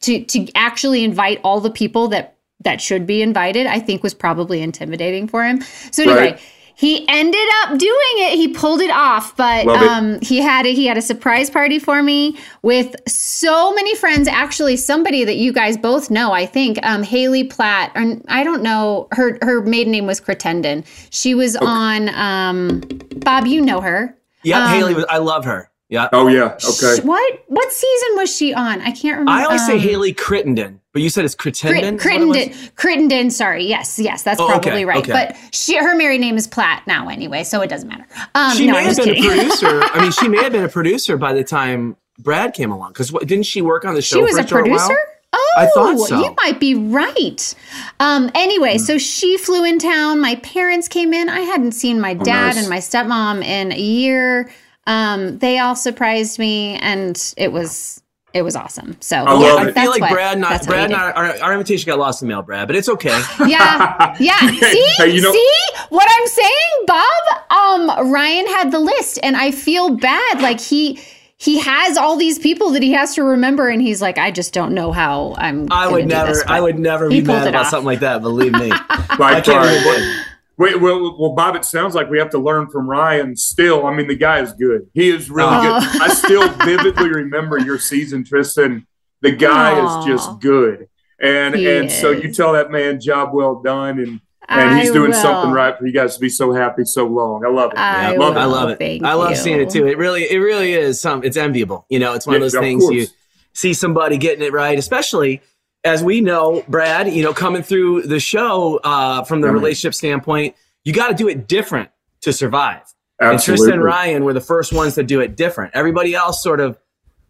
[0.01, 4.15] to to actually invite all the people that that should be invited, I think was
[4.15, 5.61] probably intimidating for him.
[5.91, 6.33] So anyway.
[6.33, 6.41] Right.
[6.79, 8.37] He ended up doing it.
[8.37, 9.89] He pulled it off, but Love it.
[9.89, 14.29] um, he had a, he had a surprise party for me with so many friends.
[14.29, 17.93] Actually, somebody that you guys both know, I think, um, Haley Platt.
[17.95, 19.39] And I don't know her.
[19.41, 20.85] Her maiden name was Cretendon.
[21.09, 22.11] She was on.
[22.11, 22.83] Um,
[23.25, 24.15] Bob, you know her.
[24.47, 24.95] Yeah, Um, Haley.
[24.95, 25.71] Was, I love her.
[25.89, 26.09] Yeah.
[26.13, 26.57] Oh yeah.
[26.59, 27.03] sh- Okay.
[27.07, 28.81] What what season was she on?
[28.81, 29.31] I can't remember.
[29.31, 31.97] I always say Um, Haley Crittenden, but you said it's Crittenden.
[31.97, 33.65] Crittenden, Crittenden, sorry.
[33.67, 34.99] Yes, yes, that's Oh, probably okay, right.
[34.99, 35.13] okay.
[35.13, 38.05] But she, her married name is Platt now anyway, so it doesn't matter.
[38.35, 39.25] Um, she no, may I'm have been kidding.
[39.25, 39.81] a producer.
[39.85, 42.91] I mean, she may have been a producer by the time Brad came along.
[42.93, 44.17] Because didn't she work on the show?
[44.17, 44.79] She was for a short while?
[44.89, 44.99] producer?
[45.39, 46.21] Oh, I thought so.
[46.23, 47.55] you might be right.
[48.01, 50.21] Um, anyway, so she flew in town.
[50.21, 51.29] My parents came in.
[51.29, 52.59] I hadn't seen my dad nice.
[52.59, 54.51] and my stepmom in a year.
[54.87, 58.97] Um, they all surprised me, and it was it was awesome.
[59.01, 60.99] So I yeah, love I feel like what- Brad, not, that's Brad, we did.
[61.01, 63.09] not, our, our invitation got lost in the mail, Brad, but it's okay.
[63.47, 64.39] yeah, yeah.
[64.51, 65.51] See, you know- see
[65.89, 67.23] what I'm saying, Bob?
[67.51, 70.43] Um, Ryan had the list, and I feel bad.
[70.43, 71.01] Like he
[71.39, 74.53] he has all these people that he has to remember, and he's like, I just
[74.55, 75.65] don't know how I'm.
[75.71, 77.71] I gonna would do never, this, I would never be mad about off.
[77.71, 78.23] something like that.
[78.23, 78.71] Believe me.
[78.73, 80.23] I Like, can't even- what-
[80.59, 83.85] Wait, well, well, Bob, it sounds like we have to learn from Ryan still.
[83.87, 84.89] I mean, the guy is good.
[84.95, 85.81] He is really Oh.
[85.93, 86.01] good.
[86.01, 88.87] I still vividly remember your season, Tristan.
[89.21, 90.01] The guy Aw.
[90.01, 90.89] is just good.
[91.21, 95.11] And He and so you tell that man job well done and and he's doing
[95.11, 95.17] will.
[95.21, 97.45] something right for you guys to be so happy so long.
[97.45, 97.79] I love it.
[97.79, 98.47] I Yeah, love I it.
[98.47, 98.79] love it.
[98.79, 99.37] Thank I love you.
[99.37, 99.87] seeing it too.
[99.87, 101.25] It really, it really is some.
[101.25, 101.87] It's enviable.
[101.89, 102.95] You know, it's one of those of things course.
[102.95, 103.07] you
[103.55, 105.41] see somebody getting it right, especially
[105.85, 107.13] as we know, Brad.
[107.13, 109.53] You know, coming through the show uh, from the Yeah.
[109.55, 110.55] relationship standpoint,
[110.85, 111.91] you got to do it different
[112.23, 112.83] to survive.
[113.19, 115.73] And Tristan and Ryan were the first ones to do it different.
[115.75, 116.79] Everybody else sort of,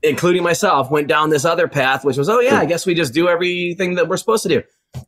[0.03, 3.15] including myself, went down this other path, which was, oh yeah, I guess we just
[3.15, 4.63] do everything that we're supposed to do.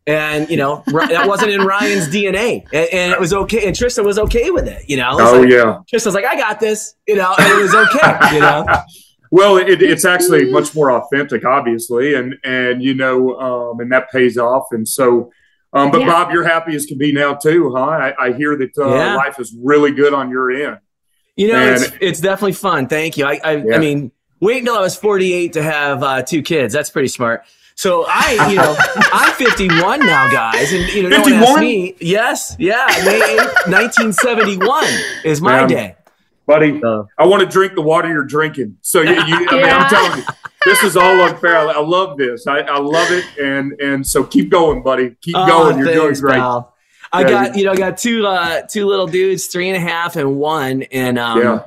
[0.06, 3.66] And you know that wasn't in Ryan's DNA, and, and it was okay.
[3.66, 4.82] And Tristan was okay with it.
[4.88, 5.78] You know, It's Oh like- yeah.
[5.88, 8.64] Tristan's like, I got this, you know, and it was okay, you know.
[9.30, 14.10] Well, it, it's actually much more authentic, obviously, and and you know, um, and that
[14.10, 14.68] pays off.
[14.70, 15.30] And so,
[15.74, 16.06] um, but Yeah.
[16.06, 17.82] Bob, you're happy as can be now too, huh?
[17.84, 19.16] I, I hear that uh, Yeah.
[19.16, 20.78] life is really good on your end.
[21.36, 22.88] You know, And- it's it's definitely fun.
[22.88, 23.26] Thank you.
[23.26, 23.74] I I, Yeah.
[23.74, 26.72] I mean, wait until I was 48 to have uh, two kids.
[26.72, 27.42] That's pretty smart.
[27.78, 28.74] So I, you know,
[29.12, 31.60] I'm 51 now, guys, and you know, no one asked 51?
[31.60, 31.94] me.
[32.00, 34.84] Yes, yeah, May 8th, 1971
[35.24, 35.68] is my Man.
[35.68, 35.96] day.
[36.44, 36.82] buddy.
[36.82, 38.78] Uh, I want to drink the water you're drinking.
[38.80, 39.76] So you, you I mean, Yeah.
[39.76, 40.24] I'm telling you,
[40.64, 41.56] this is all unfair.
[41.56, 42.48] I, I love this.
[42.48, 45.14] I, I love it, and and so keep going, buddy.
[45.20, 45.78] Keep Oh, going.
[45.78, 46.34] You're doing great.
[46.34, 46.74] pal.
[47.12, 49.76] I Yeah, got you- you know I got two uh two little dudes, three and
[49.76, 51.64] a half and one, and um, Yeah.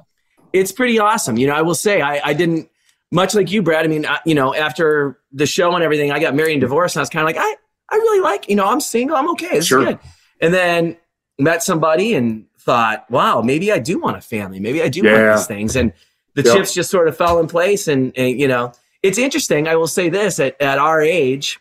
[0.52, 1.38] it's pretty awesome.
[1.38, 2.68] You know, I will say I I didn't
[3.12, 3.86] much like you, Brad.
[3.86, 6.96] I mean, I, you know, after the show and everything, I got married and divorced,
[6.96, 7.56] and I was kind of like, I
[7.90, 9.84] I really like you know I'm single, I'm okay, it's Sure.
[9.86, 10.00] good.
[10.40, 10.98] And then
[11.38, 15.12] met somebody and thought, wow, maybe I do want a family, maybe I do Yeah.
[15.12, 15.92] want these things, and
[16.36, 16.56] the Yep.
[16.56, 18.72] chips just sort of fell in place, and, and you know,
[19.04, 19.68] it's interesting.
[19.68, 21.60] I will say this at at our age,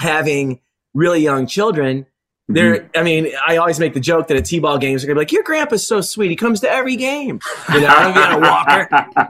[0.00, 0.60] having
[0.94, 2.06] really young children.
[2.52, 5.22] There, I mean, I always make the joke that at T-ball games, they're gonna be
[5.22, 6.30] like, "Your grandpa's so sweet.
[6.30, 7.40] He comes to every game.
[7.72, 8.88] You know, I don't get a walker.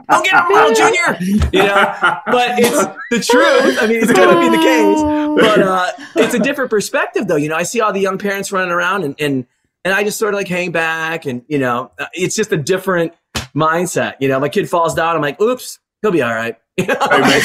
[0.09, 1.49] Don't get him, Will Junior.
[1.51, 2.77] You know, but it's
[3.11, 3.77] the truth.
[3.81, 5.01] I mean, it's gonna be the case.
[5.45, 7.35] But uh, it's a different perspective, though.
[7.35, 9.45] You know, I see all the young parents running around, and and
[9.85, 12.57] and I just sort of like hang back, and you know, uh, it's just a
[12.57, 13.13] different
[13.55, 14.15] mindset.
[14.19, 16.95] You know, my kid falls down, I'm like, "Oops, he'll be all right." You know?
[17.11, 17.41] Hey, man.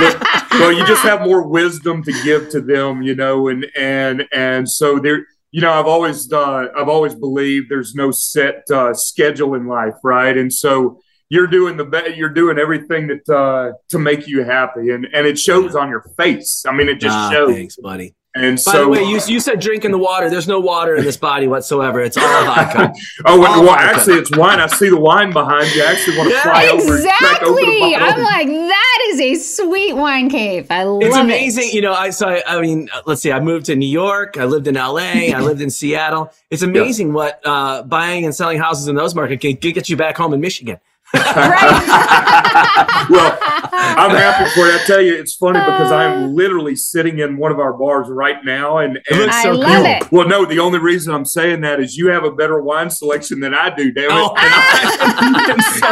[0.00, 0.20] Look,
[0.52, 4.68] well, you just have more wisdom to give to them, you know, and and and
[4.68, 9.54] so there, you know, I've always uh, I've always believed there's no set uh, schedule
[9.54, 10.36] in life, right?
[10.36, 10.98] And so
[11.28, 15.26] you're doing the best, you're doing everything that uh, to make you happy, and and
[15.26, 16.64] it shows on your face.
[16.66, 17.52] I mean, it just Ah, shows.
[17.52, 18.14] thanks, buddy.
[18.36, 20.28] And By so, the way, you, you said drinking the water.
[20.28, 22.00] There's no water in this body whatsoever.
[22.00, 22.92] It's all vodka.
[23.26, 23.84] oh, well, all well, vodka.
[23.84, 24.58] actually, it's wine.
[24.58, 25.84] I see the wine behind you.
[25.84, 26.42] I actually want to Yeah.
[26.42, 27.94] fly over and crack open a Exactly.
[27.94, 30.66] I'm like, that is a sweet wine cave.
[30.68, 31.06] I love it.
[31.06, 31.20] It's it.
[31.20, 31.68] amazing.
[31.70, 33.30] You know, I so I, I mean, uh, let's see.
[33.30, 34.36] I moved to New York.
[34.36, 35.32] I lived in L.A.
[35.32, 36.32] I lived in Seattle.
[36.50, 40.16] It's amazing what uh, buying and selling houses in those markets can get you back
[40.16, 40.78] home in Michigan.
[43.10, 43.38] well,
[43.72, 44.72] I'm happy for you.
[44.74, 48.44] I tell you, it's funny because I'm literally sitting in one of our bars right
[48.44, 50.10] now, and, and looks so I love it.
[50.10, 53.40] Well, no, the only reason I'm saying that is you have a better wine selection
[53.40, 53.92] than I do.
[53.92, 54.10] Damn it!
[54.12, 54.34] Oh.
[54.36, 55.86] And I, and so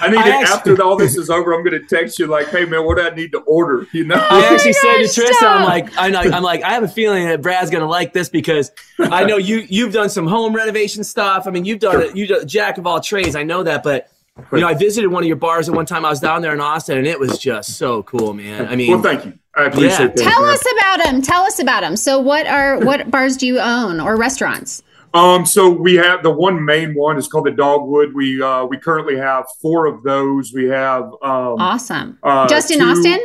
[0.00, 0.34] I need I to.
[0.34, 2.98] actually- after all this is over, I'm going to text you like, "Hey, man, what
[2.98, 4.16] do I need to order?" You know?
[4.16, 5.56] I actually oh said to gosh, Tristan, stop.
[5.60, 8.28] I'm like, I'm like, I'm like, I have a feeling that Brad's gonna like this
[8.28, 11.46] because I know you you've done some home renovation stuff.
[11.46, 12.16] I mean, you've done it.
[12.16, 13.36] You are jack of all trades.
[13.36, 14.08] I know that, but
[14.52, 16.04] you know, I visited one of your bars at one time.
[16.04, 18.66] I was down there in Austin, and it was just so cool, man.
[18.66, 19.34] I mean, well, thank you.
[19.54, 20.06] I appreciate Yeah.
[20.08, 20.16] that.
[20.16, 21.22] Tell us about them.
[21.22, 21.96] Tell us about them.
[21.96, 24.82] So, what are what bars do you own or restaurants?
[25.14, 28.14] Um, so we have the one main one is called the Dogwood.
[28.14, 30.52] We uh, we currently have four of those.
[30.54, 32.18] We have um, Awesome.
[32.22, 33.20] uh, Just in two- Austin?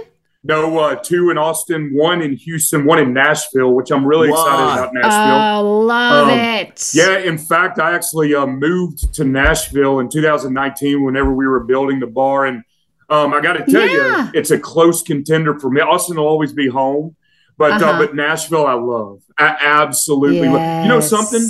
[0.48, 4.64] No, uh, two in Austin, one in Houston, one in Nashville, which I'm really excited
[4.64, 5.68] about Nashville.
[5.68, 6.92] Oh, love Um, it.
[6.94, 12.00] Yeah, in fact, I actually uh, moved to Nashville in 2019 whenever we were building
[12.00, 12.46] the bar.
[12.46, 12.64] And
[13.10, 14.26] um, I got to tell Yeah.
[14.26, 15.82] you, it's a close contender for me.
[15.82, 17.16] Austin will always be home,
[17.58, 17.98] but uh Uh-huh.
[18.00, 19.20] but Nashville, I love.
[19.38, 20.84] I absolutely love.
[20.84, 21.42] You know something?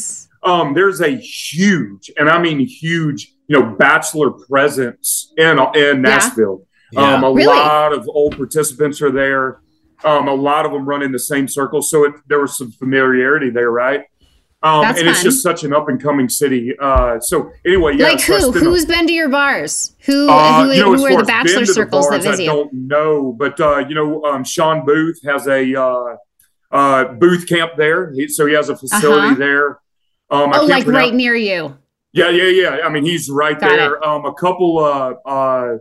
[0.44, 6.64] Um, there's a huge, and I mean huge, you know, bachelor presence in in Nashville.
[6.96, 7.48] Um, a Really?
[7.48, 9.60] lot of old participants are there.
[10.04, 12.72] Um, a lot of them run in the same circles, so it, there was some
[12.72, 14.06] familiarity there, right?
[14.64, 16.74] Um, That's and it's just such an up and coming city.
[16.80, 18.06] Uh, so anyway, yeah.
[18.10, 18.40] like who?
[18.40, 19.96] spent a- Who's been to your bars?
[20.06, 20.30] Who?
[20.30, 22.32] uh, who, you know, who are the bachelor been to the circles that bars, I
[22.32, 22.50] visit you?
[22.50, 26.16] don't know, but uh, you know, um, Shawn Booth has a uh,
[26.72, 29.36] uh, booth camp there, he, so he has a facility Uh-huh.
[29.36, 29.70] there.
[30.30, 31.78] Um, I Oh, can't like pronounce- right near you.
[32.14, 32.80] yeah, yeah, yeah.
[32.86, 34.04] I mean, he's right Got there.
[34.06, 35.78] Um, a couple uh, uh,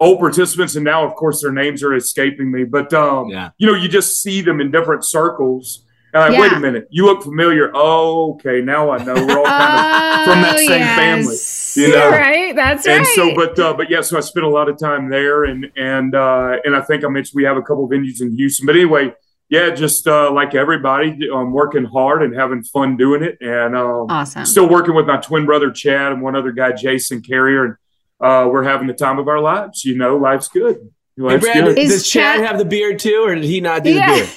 [0.00, 2.64] old participants, and now, of course, their names are escaping me.
[2.64, 3.50] But um, Yeah.
[3.58, 5.82] you know, you just see them in different circles,
[6.14, 6.40] Uh, Yeah.
[6.40, 7.70] Wait a minute, you look familiar.
[7.74, 9.14] Oh, okay, now I know.
[9.14, 9.74] We're all kind
[10.20, 11.74] of from that Oh, same yes.
[11.74, 12.10] family, you know.
[12.10, 12.96] Right, that's right.
[12.96, 13.14] and right.
[13.16, 16.14] so, but uh, but yeah, so I spent a lot of time there, and and
[16.14, 18.64] uh, and I think I mentioned we have a couple of venues in Houston.
[18.66, 19.12] But anyway,
[19.50, 24.06] yeah, just uh, like everybody, um, working hard and having fun doing it, and um,
[24.08, 24.46] Awesome.
[24.46, 27.74] Still working with my twin brother Chad and one other guy, Jason Carrier, and
[28.20, 29.84] uh, we're having the time of our lives.
[29.84, 30.76] You know, life's good.
[31.16, 31.76] Hey, Life's Brad, good.
[31.76, 34.28] does, does Chad have the beard too, or did he not do the beard?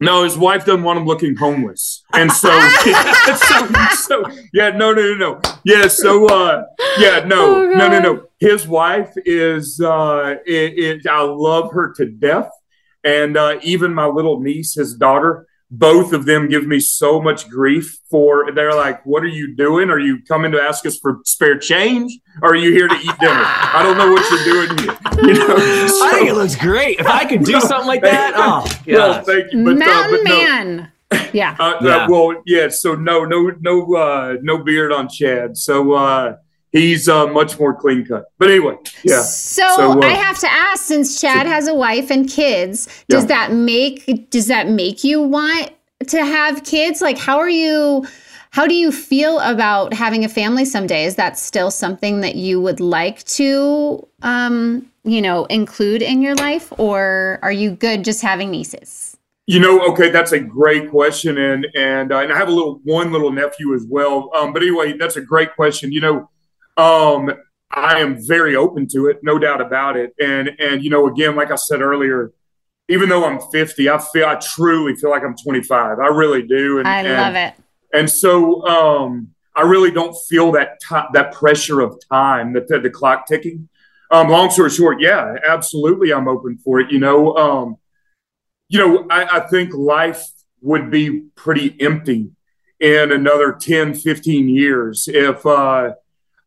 [0.00, 2.48] No, his wife doesn't want him looking homeless, and so,
[3.36, 6.64] so, so yeah, no, no, no, no, yeah, so, uh,
[6.98, 8.24] yeah, no, Oh, no, no, no.
[8.40, 12.50] His wife is, uh, it, it, I love her to death,
[13.04, 17.48] and uh, even my little niece, his daughter, both of them give me so much
[17.48, 18.52] grief for.
[18.52, 19.88] They're like, "What are you doing?
[19.88, 23.18] Are you coming to ask us for spare change, or are you here to eat
[23.18, 23.42] dinner?
[23.42, 26.98] I don't know what you're doing here." You know, I think it looks great.
[27.00, 29.26] If I could do something like that, oh, well, God.
[29.26, 29.64] thank you.
[29.64, 30.34] But, uh, Mountain but no.
[30.36, 30.92] Man.
[31.32, 31.56] Yeah.
[31.60, 31.96] Uh, Yeah.
[32.04, 32.68] uh, well, yeah.
[32.68, 35.56] So no, no, no, uh, no beard on Chad.
[35.56, 36.36] So uh,
[36.72, 38.24] he's uh, much more clean cut.
[38.38, 39.22] But anyway, yeah.
[39.22, 43.28] So, uh, I have to ask, since Chad has a wife and kids, does Yeah.
[43.28, 45.70] that make does that make you want
[46.08, 47.00] to have kids?
[47.00, 48.06] Like, how are you?
[48.50, 51.06] How do you feel about having a family someday?
[51.06, 56.34] Is that still something that you would like to, um, you know, include in your
[56.34, 59.16] life, or are you good just having nieces?
[59.46, 62.80] You know, okay, that's a great question, and and uh, and I have a little
[62.84, 64.30] one little nephew as well.
[64.36, 65.90] Um, but anyway, that's a great question.
[65.90, 66.30] You know,
[66.76, 67.32] um,
[67.70, 70.12] I am very open to it, no doubt about it.
[70.20, 72.32] And and you know, again, like I said earlier,
[72.88, 75.98] even though I'm 50, I feel I truly feel like I'm 25.
[75.98, 76.78] I really do.
[76.78, 77.54] And, I and- love it.
[77.94, 82.80] And so um, I really don't feel that ti that pressure of time, that the,
[82.80, 83.68] the clock ticking.
[84.10, 86.90] Um, long story short, yeah, absolutely, I'm open for it.
[86.90, 87.76] You know, um,
[88.68, 90.22] you know, I, I think life
[90.60, 92.30] would be pretty empty
[92.80, 95.92] in another 10, 15 years if uh,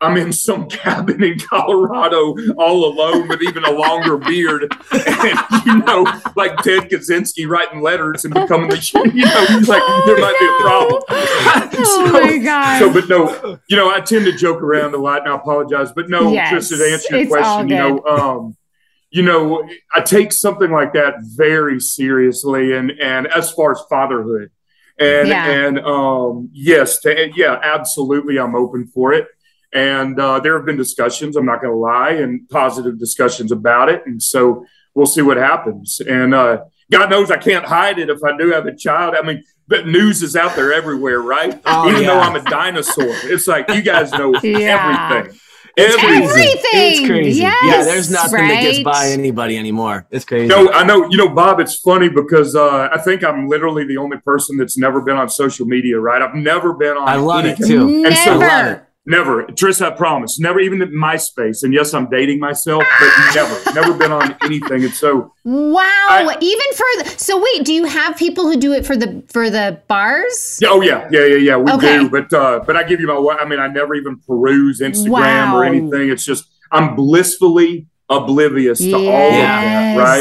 [0.05, 5.77] I'm in some cabin in Colorado all alone with even a longer beard, and you
[5.79, 8.75] know, like Ted Kaczynski writing letters and becoming the,
[9.13, 11.03] you know, like there might be a problem.
[11.77, 12.79] Oh my God.
[12.79, 15.91] So, but no, you know, I tend to joke around a lot, and I apologize,
[15.91, 18.57] but no, Yes, Tristan, to answer your question, you know, um,
[19.09, 24.51] you know, I take something like that very seriously, and and as far as fatherhood,
[24.99, 25.49] and Yeah.
[25.49, 29.27] and um, yes, to, yeah, absolutely, I'm open for it.
[29.75, 31.35] And uh, there have been discussions.
[31.35, 34.03] I'm not going to lie, and positive discussions about it.
[34.05, 35.99] And so we'll see what happens.
[35.99, 39.15] And uh, God knows I can't hide it if I do have a child.
[39.15, 41.61] I mean, but news is out there everywhere, right?
[41.65, 42.19] Oh, Even though.
[42.19, 45.09] I'm a dinosaur, it's like you guys know Yeah.
[45.17, 45.39] everything.
[45.77, 46.23] It's crazy.
[46.23, 46.61] Everything.
[46.73, 47.41] It's crazy.
[47.41, 50.07] yeah, there's nothing that gets by anybody anymore.
[50.09, 50.47] It's crazy.
[50.47, 51.09] No, I know.
[51.09, 54.77] You know, Bob, it's funny because uh, I think I'm literally the only person that's
[54.77, 56.21] never been on social media, right?
[56.21, 58.05] I've never been on I love it too.
[58.05, 58.45] And so- Never.
[58.45, 58.81] I love it.
[59.07, 59.43] Never.
[59.43, 60.39] Tris, I promise.
[60.39, 61.61] Never even at MySpace.
[61.63, 63.73] And yes, I'm dating myself, but never.
[63.75, 64.83] Never been on anything.
[64.83, 66.31] And so, Wow.
[66.41, 69.49] Even for the, so wait, do you have people who do it for the for
[69.51, 70.57] the bars?
[70.61, 71.57] yeah, oh, yeah, yeah, yeah, yeah.
[71.57, 71.99] We Okay.
[71.99, 72.09] do.
[72.09, 75.11] But, uh, but I give you my, wa- I mean, I never even peruse Instagram
[75.11, 75.57] Wow.
[75.57, 76.09] or anything.
[76.09, 80.19] It's just, I'm blissfully oblivious to all of that, right?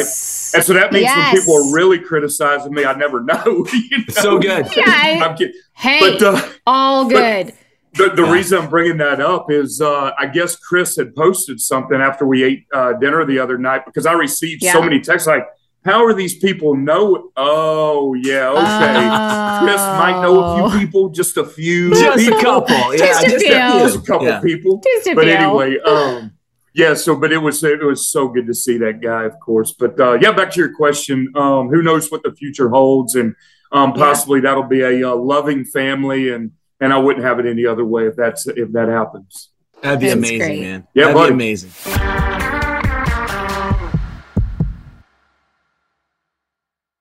[0.54, 1.32] And so that means Yes.
[1.34, 3.42] when people are really criticizing me, I never know.
[3.72, 4.04] you know?
[4.10, 4.66] So good.
[4.76, 5.54] Yeah, I- I'm kidding.
[5.74, 7.52] Hey, But, uh, all good.
[7.96, 12.00] The, the reason I'm bringing that up is uh, I guess Chris had posted something
[12.00, 15.46] after we ate uh, dinner the other night because I received so many texts like,
[15.84, 19.64] "How are these people know?" Oh yeah, okay.
[19.64, 22.74] Chris might know a few people, just a few, Just a couple.
[22.94, 23.52] Yeah, Just a just few.
[23.54, 24.40] just a couple Yeah.
[24.40, 24.80] people.
[24.82, 25.32] Just a but few.
[25.34, 26.32] anyway, um,
[26.74, 26.94] yeah.
[26.94, 29.72] So, but it was it was so good to see that guy, of course.
[29.72, 31.28] But uh, yeah, back to your question.
[31.36, 33.36] Um, who knows what the future holds, and
[33.70, 37.66] um, possibly that'll be a uh, loving family, and and I wouldn't have it any
[37.66, 39.50] other way if that's if that happens.
[39.82, 40.60] That'd be That's amazing, great.
[40.60, 40.86] man.
[40.94, 41.28] Yeah, That'd buddy.
[41.30, 41.70] be amazing.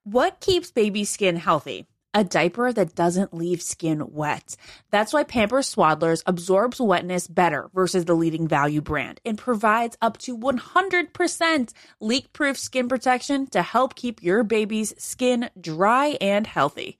[0.03, 1.87] What keeps baby skin healthy?
[2.15, 4.55] A diaper that doesn't leave skin wet.
[4.91, 10.19] That's why Pampers Swaddlers absorbs wetness better versus the leading value brand and provides up
[10.19, 16.99] to 100% leak proof skin protection to help keep your baby's skin dry and healthy.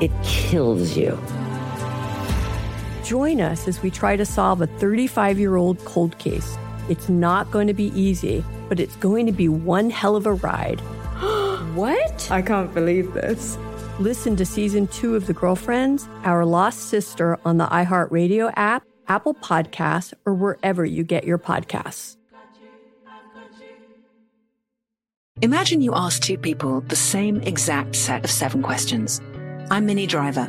[0.00, 1.18] it kills you.
[3.04, 6.56] Join us as we try to solve a 35 year old cold case.
[6.88, 10.34] It's not going to be easy, but it's going to be one hell of a
[10.34, 10.80] ride.
[11.74, 12.30] what?
[12.30, 13.58] I can't believe this.
[13.98, 19.34] Listen to season two of The Girlfriends, Our Lost Sister on the iHeartRadio app, Apple
[19.34, 22.16] Podcasts, or wherever you get your podcasts.
[25.40, 29.20] Imagine you ask two people the same exact set of seven questions.
[29.70, 30.48] I'm Minnie Driver,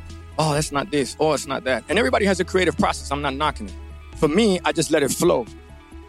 [0.39, 1.15] Oh, that's not this.
[1.19, 1.83] Oh, it's not that.
[1.89, 3.11] And everybody has a creative process.
[3.11, 3.75] I'm not knocking it.
[4.15, 5.45] For me, I just let it flow.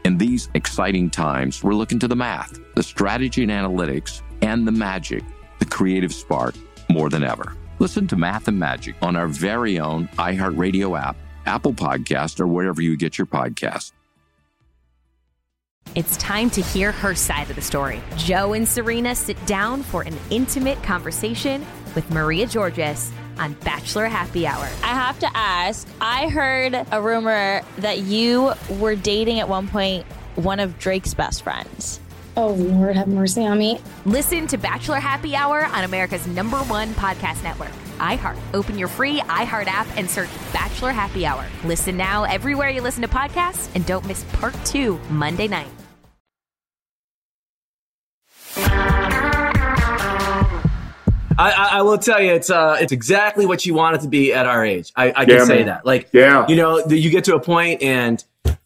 [0.05, 4.73] In these exciting times, we're looking to the math, the strategy and analytics, and the
[4.73, 5.23] magic,
[5.59, 6.55] the creative spark,
[6.89, 7.57] more than ever.
[7.79, 11.17] Listen to Math and Magic on our very own iHeartRadio app,
[11.47, 13.93] Apple Podcast, or wherever you get your podcasts.
[15.95, 18.01] It's time to hear her side of the story.
[18.17, 24.47] Joe and Serena sit down for an intimate conversation with Maria Georgas on Bachelor Happy
[24.47, 24.65] Hour.
[24.83, 30.07] I have to ask I heard a rumor that you were dating at one point
[30.37, 32.01] one of Drake's best friends.
[32.37, 33.79] Oh, Lord, have mercy on me.
[34.07, 38.39] Listen to Bachelor Happy Hour on America's number one podcast network, iHeart.
[38.55, 41.45] Open your free iHeart app and search Bachelor Happy Hour.
[41.65, 45.69] Listen now everywhere you listen to podcasts and don't miss part two Monday night.
[51.39, 54.09] I, I, I will tell you, it's uh, it's exactly what you want it to
[54.09, 54.93] be at our age.
[54.97, 55.67] I, I can Yeah, say man.
[55.67, 55.87] that.
[55.87, 56.47] Like, Yeah.
[56.49, 58.23] you know, you get to a point, and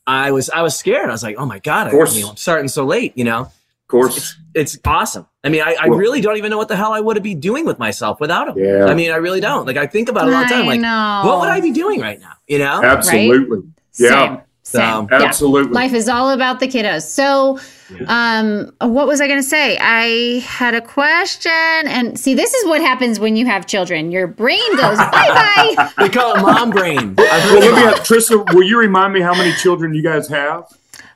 [0.07, 1.09] I was I was scared.
[1.09, 2.13] I was like, oh my god, I, course.
[2.15, 3.13] I mean, I'm starting so late.
[3.17, 3.53] You know, of
[3.89, 4.17] course,
[4.55, 5.27] it's, it's awesome.
[5.45, 7.35] I mean, I, I Well- really don't even know what the hell I would be
[7.35, 8.59] doing with myself without him.
[8.59, 8.87] Yeah.
[8.87, 9.67] I mean, I really don't.
[9.67, 10.67] Like, I think about it all the time.
[10.67, 11.23] Like, know.
[11.25, 12.33] what would I be doing right now?
[12.49, 13.63] You know, Absolutely.
[13.99, 14.41] Yeah.
[14.63, 15.09] So, Same.
[15.11, 15.23] Yeah.
[15.27, 15.73] Absolutely.
[15.73, 17.03] Life is all about the kiddos.
[17.09, 17.61] So,
[18.07, 19.79] um, what was I going to say?
[19.81, 24.11] I had a question, and see, this is what happens when you have children.
[24.11, 25.93] Your brain goes bye bye.
[25.99, 27.15] they call it mom brain.
[27.17, 30.67] well, let me ask, Trista, will you remind me how many children you guys have?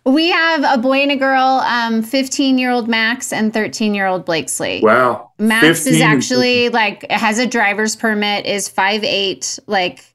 [0.05, 4.07] We have a boy and a girl, um, 15 year old Max and 13 year
[4.07, 4.81] old Blakesley.
[4.83, 5.33] Wow.
[5.39, 10.10] Max is actually like has a driver's permit, is five eight, like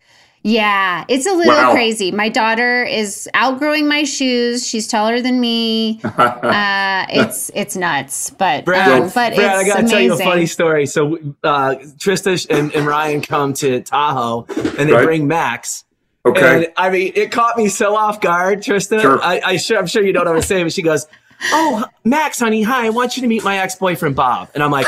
[0.47, 1.71] yeah, it's a little Wow.
[1.73, 2.11] crazy.
[2.11, 4.65] My daughter is outgrowing my shoes.
[4.67, 5.99] She's taller than me.
[6.03, 9.87] uh, it's it's nuts, but Brad, um, but Brad, I gotta amazing.
[9.89, 10.85] tell you a funny story.
[10.85, 14.45] So uh, Trista and, and Ryan come to Tahoe,
[14.77, 15.03] and they Right.
[15.05, 15.83] bring Max,
[16.27, 16.55] Okay.
[16.65, 19.01] And, I mean, it caught me so off guard, Trista.
[19.01, 19.19] Sure.
[19.23, 21.05] I, I sure, I'm sure you don't know what I'm saying, but she goes,
[21.51, 22.85] "Oh, Max, honey, hi.
[22.87, 24.85] I want you to meet my ex-boyfriend Bob." And I'm like,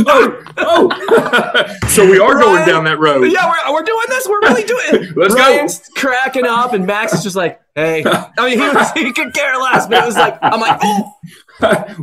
[0.00, 1.78] oh, oh.
[1.88, 3.30] so we are going down that road.
[3.32, 4.28] Yeah, we're, we're doing this.
[4.28, 5.16] We're really doing it.
[5.16, 5.68] Let's go.
[6.00, 9.56] Cracking up, and Max is just like, "Hey." I mean, he was he could care
[9.58, 11.12] less, but it was like, I'm like, "Oh,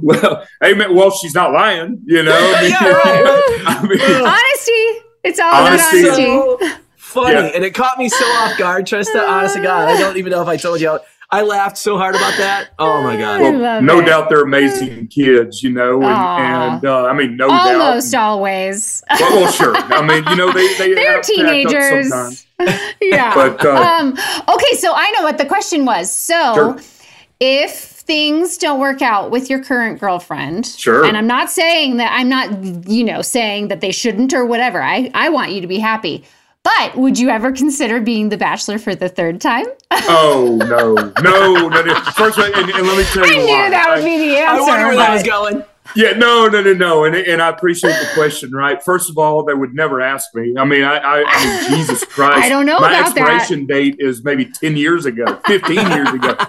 [0.01, 2.35] well, hey, man, well, she's not lying, you know.
[2.35, 5.01] I mean, Yeah, right, I mean, Honesty.
[5.23, 6.03] It's all about Honesty.
[6.05, 6.25] honesty.
[6.25, 6.59] so
[6.97, 7.51] funny," Yeah.
[7.55, 8.85] and it caught me so off guard.
[8.85, 10.99] Trista, honest to God, I don't even know if I told you.
[11.31, 12.69] I laughed so hard about that.
[12.79, 13.41] Oh my God.
[13.41, 14.05] I love no it.
[14.05, 16.05] doubt they're amazing kids, you know, and,
[16.75, 17.81] and uh, I mean, no Almost doubt.
[17.81, 19.03] Almost always.
[19.19, 19.75] Well, well, sure.
[19.75, 22.45] I mean, you know, they they They're have to act up teenagers.
[23.01, 23.33] yeah.
[23.33, 26.11] But, uh, um, okay, so I know what the question was.
[26.11, 26.77] So Sure.
[27.39, 31.03] if things don't work out with your current girlfriend, Sure.
[31.05, 34.81] and I'm not saying that I'm not, you know, saying that they shouldn't or whatever.
[34.81, 36.23] I, I want you to be happy.
[36.65, 39.65] But would you ever consider being the bachelor for the third time?
[39.91, 41.81] Oh no, no, no!
[41.83, 41.95] no.
[42.17, 43.69] First, and, and let me tell you I you knew why.
[43.69, 44.61] that would be the I answer.
[44.71, 45.63] wonder where that was going.
[45.95, 48.51] Yeah, no, no, no, no, and and I appreciate the question.
[48.51, 50.55] Right, first of all, they would never ask me.
[50.57, 53.29] I mean, I, I, I mean, Jesus Christ, I don't know My about that.
[53.29, 56.35] expiration date is maybe ten years ago, fifteen years ago.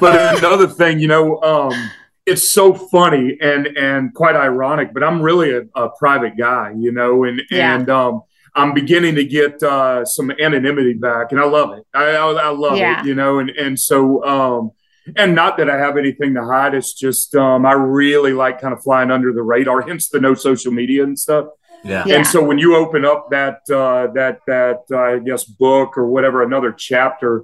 [0.00, 1.90] But another thing, you know, um,
[2.26, 4.92] it's so funny and and quite ironic.
[4.94, 7.74] But I'm really a, a private guy, you know, and Yeah.
[7.76, 8.22] and um,
[8.54, 11.84] I'm beginning to get uh, some anonymity back, and I love it.
[11.94, 13.00] I, I, I love Yeah.
[13.00, 14.24] it, you know, and and so.
[14.24, 14.70] Um,
[15.16, 16.74] and not that I have anything to hide.
[16.76, 20.34] It's just um, I really like kind of flying under the radar, hence the no
[20.34, 21.46] social media and stuff.
[21.82, 22.04] Yeah.
[22.06, 22.18] Yeah.
[22.18, 26.06] And so when you open up that uh, that that uh, I guess book or
[26.06, 27.42] whatever another chapter,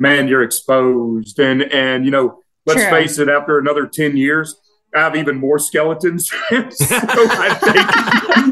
[0.00, 1.38] man, you're exposed.
[1.38, 2.90] And and you know, let's True.
[2.90, 4.56] face it, after another ten years,
[4.98, 6.28] I have even more skeletons.
[6.30, 7.86] so I think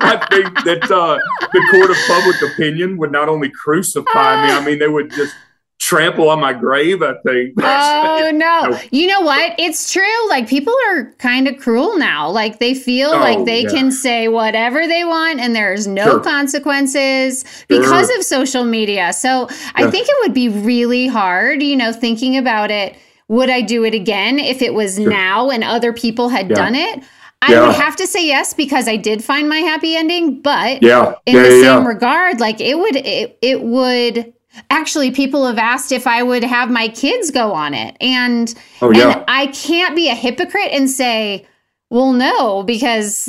[0.04, 1.18] I think that uh,
[1.52, 5.34] the court of public opinion would not only crucify me, I mean they would just
[5.78, 7.02] trample on my grave.
[7.02, 7.54] I think.
[7.58, 8.68] Oh no.
[8.70, 8.78] No.
[8.90, 9.54] You know what?
[9.58, 10.28] It's true.
[10.28, 12.30] Like people are kind of cruel now.
[12.30, 13.70] Like they feel Oh, like they yeah.
[13.70, 16.20] can say whatever they want and there's no Sure.
[16.20, 18.18] consequences because Sure.
[18.18, 19.12] of social media.
[19.12, 22.96] So I think it would be really hard, you know, thinking about it.
[23.28, 26.56] Would I do it again if it was now and other people had Yeah.
[26.56, 27.00] done it?
[27.42, 27.66] I Yeah.
[27.66, 31.14] would have to say yes because I did find my happy ending, but Yeah.
[31.26, 34.32] in Yeah, the same regard, like it would it, it would
[34.70, 37.96] actually people have asked if I would have my kids go on it.
[38.00, 41.44] And Oh, and I can't be a hypocrite and say,
[41.90, 43.28] well, no, because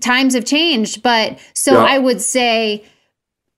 [0.00, 1.02] times have changed.
[1.02, 1.76] But so.
[1.76, 2.84] I would say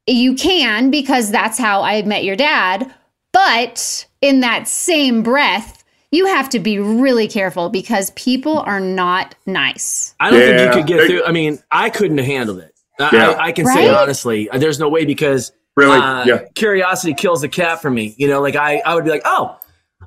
[0.07, 2.93] you can because that's how I met your dad.
[3.33, 5.76] But in that same breath,
[6.11, 10.15] you have to be really careful because people are not nice.
[10.21, 11.25] I don't think you could get through.
[11.25, 12.73] I mean, I couldn't have handled it.
[12.99, 13.31] I, Yeah.
[13.31, 15.99] I, I can say honestly, uh, there's no way because Really?
[15.99, 16.39] uh, Yeah.
[16.55, 18.15] curiosity kills the cat for me.
[18.17, 19.59] You know, like I, I would be like, oh,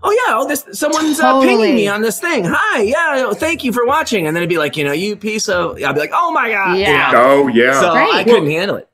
[0.01, 2.45] oh yeah, oh this someone's uh, pinging me on this thing.
[2.47, 4.25] Hi, yeah, oh, thank you for watching.
[4.25, 5.75] And then it'd be like, you know, you piece of.
[5.83, 7.11] I'd be like, oh my god, you Yeah.
[7.11, 7.21] know?
[7.23, 7.79] Oh yeah.
[7.79, 8.88] So I couldn't handle it.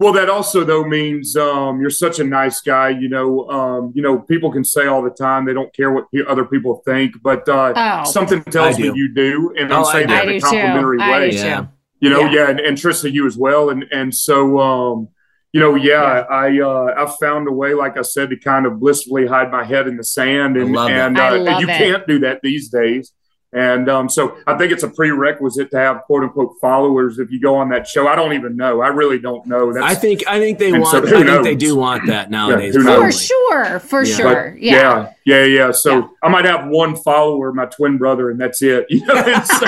[0.00, 2.88] Well, that also though means um, you're such a nice guy.
[2.88, 6.06] You know, um, you know, people can say all the time they don't care what
[6.12, 8.10] pe- other people think, but uh, Oh.
[8.10, 10.14] something tells me you do, and Oh, I'm I saying do.
[10.14, 10.46] that I in a do too.
[10.46, 11.30] complimentary way.
[11.32, 11.66] Yeah.
[12.00, 12.32] You know, Yeah.
[12.32, 15.08] yeah, and, and Trista, you as well, and and so um,
[15.52, 18.80] you know, yeah, I uh, I found a way, like I said, to kind of
[18.80, 21.76] blissfully hide my head in the sand, and love and I uh, love you it.
[21.76, 23.12] can't do that these days.
[23.52, 27.40] And um, so I think it's a prerequisite to have quote unquote followers if you
[27.40, 28.06] go on that show.
[28.06, 28.80] I don't even know.
[28.80, 29.72] I really don't know.
[29.72, 30.86] That's I think I think they want.
[30.86, 32.76] so I who think they do want that nowadays.
[32.76, 32.94] who knows?
[32.96, 33.10] probably.
[33.10, 34.14] For sure, for Yeah.
[34.16, 34.50] sure.
[34.52, 35.08] But, Yeah.
[35.24, 35.70] yeah, yeah, yeah.
[35.72, 36.06] So Yeah.
[36.22, 38.86] I might have one follower, my twin brother, and that's it.
[38.90, 39.66] You know, so,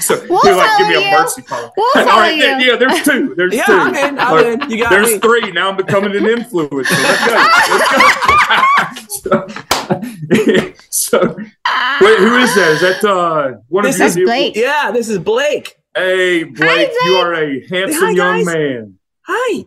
[0.00, 1.72] so We'll he'll, like give follow me a mercy follow.
[1.76, 2.42] We'll All follow you.
[2.42, 3.34] yeah, yeah, there's two.
[3.36, 4.70] There's Yeah, 2 I'm in, I'm Or in.
[4.70, 5.18] You got there's me.
[5.18, 5.50] three.
[5.52, 6.90] Now I'm becoming an influencer.
[6.90, 7.34] Let's go.
[8.78, 9.46] Let's go.
[9.48, 10.00] so,
[10.90, 12.70] so wait, who is that?
[12.74, 14.56] Is that uh, one This of your is new- Blake.
[14.56, 15.76] Yeah, this is Blake.
[15.96, 16.90] Hey, Blake, Blake.
[17.04, 18.98] you are a handsome Hi, young man.
[19.26, 19.64] Hi.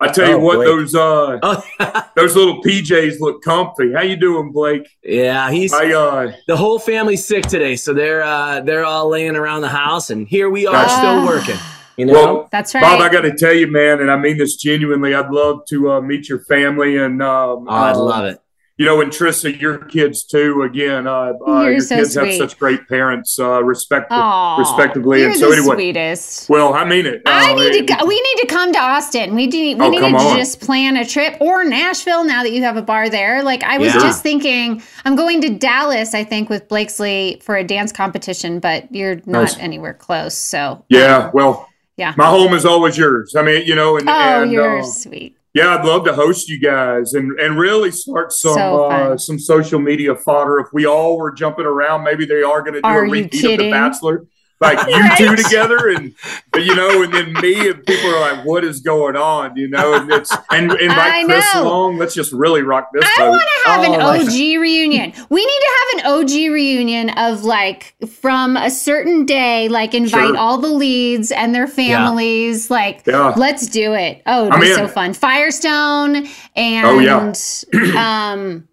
[0.00, 0.66] I tell you Oh, what, Blake.
[0.66, 1.64] those uh, Oh,
[2.16, 3.92] those little PJs look comfy.
[3.92, 4.88] How you doing, Blake?
[5.04, 9.36] yeah, he's I uh, the whole family's sick today, so they're uh, they're all laying
[9.36, 10.96] around the house, and here we are Gotcha.
[10.96, 11.56] still working.
[11.98, 12.80] You know, Well, That's right.
[12.80, 15.14] Bob, I got to tell you, man, and I mean this genuinely.
[15.14, 18.40] I'd love to uh, meet your family, and um, oh, I'd uh, love it.
[18.78, 20.62] You know, and Trista, your kids too.
[20.62, 25.22] Again, uh, uh, your so kids have such great parents, uh, respect, Aw, respectively.
[25.24, 26.48] And so the anyway, sweetest.
[26.48, 27.20] well, I mean it.
[27.26, 27.94] I Uh, need to.
[27.94, 29.34] Go, we need to come to Austin.
[29.34, 29.58] We do.
[29.58, 30.36] We Oh, need to on.
[30.38, 32.24] just plan a trip or Nashville.
[32.24, 34.00] Now that you have a bar there, like I was Yeah.
[34.00, 36.14] just thinking, I'm going to Dallas.
[36.14, 39.58] I think with Blakesley for a dance competition, but you're not Nice.
[39.58, 40.34] anywhere close.
[40.34, 41.68] So Yeah, well,
[41.98, 42.14] Yeah.
[42.16, 43.36] My home is always yours.
[43.36, 44.12] I mean, you know, and, oh,
[44.42, 45.36] and you're uh, sweet.
[45.54, 49.38] Yeah, I'd love to host you guys and and really start some So uh, some
[49.38, 50.58] social media fodder.
[50.60, 53.44] If we all were jumping around, maybe they are going to do Are a repeat
[53.44, 53.70] of The?
[53.70, 54.24] Bachelor,
[54.62, 56.14] like you two together, and
[56.56, 59.94] you know, and then me, and people are like, "What is going on?" You know,
[59.94, 61.64] and it's and I invite Chris know.
[61.64, 61.98] along.
[61.98, 63.04] Let's just really rock this.
[63.18, 65.12] I want to have Oh, an my- OG reunion.
[65.28, 70.28] We need to have an OG reunion of like from a certain day, like invite
[70.28, 70.36] Sure.
[70.38, 72.70] all the leads and their families.
[72.70, 73.34] Like, Yeah.
[73.36, 74.22] let's do it.
[74.26, 74.76] Oh, it'd I'm be in.
[74.76, 75.12] so fun.
[75.14, 78.32] Firestone and Oh, yeah.
[78.32, 78.68] um,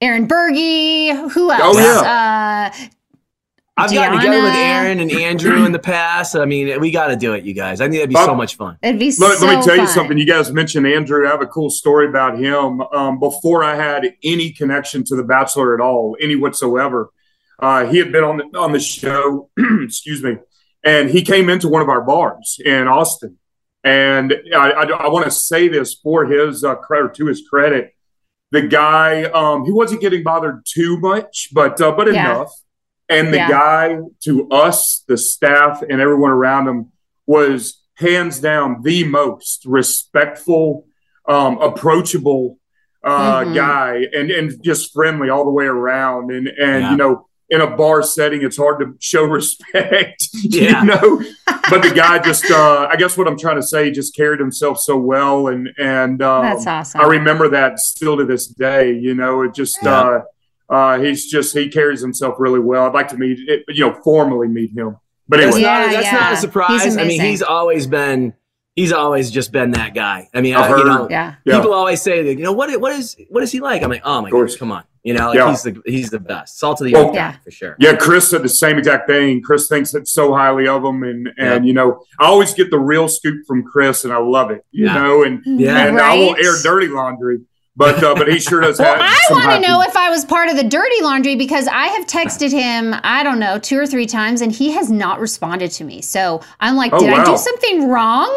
[0.00, 1.30] Aaron Buerge.
[1.32, 1.76] Who else?
[1.76, 2.70] Oh, yeah.
[2.72, 2.86] Uh,
[3.76, 6.36] I've gotten together with Aaron and Andrew in the past.
[6.36, 7.80] I mean, we got to do it, you guys.
[7.80, 8.78] I think that'd be so much fun.
[8.82, 10.16] it'd be let, so let me tell you something.
[10.16, 11.26] You guys mentioned Andrew.
[11.26, 12.80] I have a cool story about him.
[12.82, 17.10] Um, before I had any connection to The Bachelor at all, any whatsoever,
[17.58, 19.50] uh, he had been on the, on the show.
[19.82, 20.36] excuse me,
[20.84, 23.38] and he came into one of our bars in Austin.
[23.82, 27.92] And I, I, I want to say this for his uh, credit, to his credit,
[28.50, 32.30] the guy um, he wasn't getting bothered too much, but uh, but Yeah.
[32.34, 32.52] enough.
[33.08, 33.48] And the Yeah.
[33.48, 36.92] guy to us, the staff, and everyone around him
[37.26, 40.86] was hands down the most respectful,
[41.28, 42.58] um, approachable
[43.06, 43.54] uh, Mhm.
[43.54, 46.30] guy, and and just friendly all the way around.
[46.30, 46.90] And and Yeah.
[46.92, 50.80] you know, in a bar setting, it's hard to show respect, Yeah.
[50.80, 51.22] you know.
[51.70, 54.78] But the guy just, uh, I guess what I'm trying to say, just carried himself
[54.78, 57.00] so well, and and um, That's awesome.
[57.00, 58.92] I remember that still to this day.
[58.92, 59.78] You know, it just.
[59.82, 59.90] Yeah.
[60.00, 60.20] Uh,
[60.68, 62.86] uh, he's just he carries himself really well.
[62.86, 63.38] I'd like to meet,
[63.68, 64.96] you know, formally meet him.
[65.28, 66.12] But That's anyway, not that's yeah.
[66.12, 66.96] not a surprise.
[66.96, 68.34] I mean, he's always been
[68.76, 70.28] he's always just been that guy.
[70.34, 71.36] I mean, I've you know, Yeah.
[71.44, 71.58] Yeah.
[71.58, 73.82] people always say that, you know, what what is what is he like?
[73.82, 74.84] I'm like, oh my gosh, come on.
[75.02, 75.50] You know, like Yeah.
[75.50, 76.58] he's the he's the best.
[76.58, 77.36] Salt of the Well, earth Yeah.
[77.44, 77.76] for sure.
[77.78, 79.42] Yeah, Chris said the same exact thing.
[79.42, 82.78] Chris thinks it so highly of him, and and you know, I always get the
[82.78, 84.64] real scoop from Chris, and I love it.
[84.72, 84.94] You Yeah.
[84.94, 85.86] know, and Yeah.
[85.86, 87.40] and I won't air dirty laundry,
[87.76, 89.02] but uh, but he sure does Well, have.
[89.02, 92.06] I want to know if I was part of the dirty laundry because I have
[92.06, 95.84] texted him, I don't know, two or three times and he has not responded to
[95.84, 96.00] me.
[96.02, 98.32] So I'm like, Oh, did I do something wrong?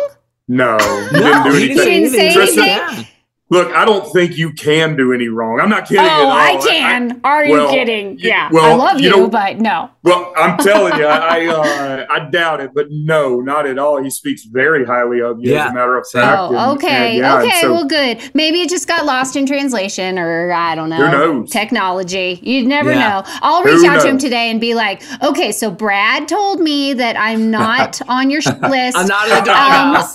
[0.47, 3.07] No, he No, didn't do he didn't say Tristan, anything?
[3.49, 5.61] Look, I don't think you can do any wrong.
[5.61, 6.31] I'm not kidding at Oh, all.
[6.31, 7.21] I can.
[7.23, 8.17] Are you well, kidding?
[8.19, 8.49] Yeah.
[8.51, 9.89] well, I love you you, know- but no.
[10.03, 14.03] Well, I'm telling you, I I, uh, I doubt it, but no, not at all.
[14.03, 16.49] He speaks very highly of you, as a matter of fact.
[16.51, 17.11] and- Oh, okay.
[17.11, 17.61] and yeah, okay.
[17.61, 18.19] so- well, good.
[18.33, 20.97] Maybe it just got lost in translation or I don't know.
[20.97, 21.49] Who knows?
[21.49, 22.39] Technology.
[22.43, 22.99] You'd never Yeah.
[22.99, 23.23] know.
[23.41, 26.91] I'll Who reach out to him today and be like, okay, so Brad told me
[26.95, 28.97] that I'm not on your list.
[28.97, 30.11] I'm not in the Um, doghouse.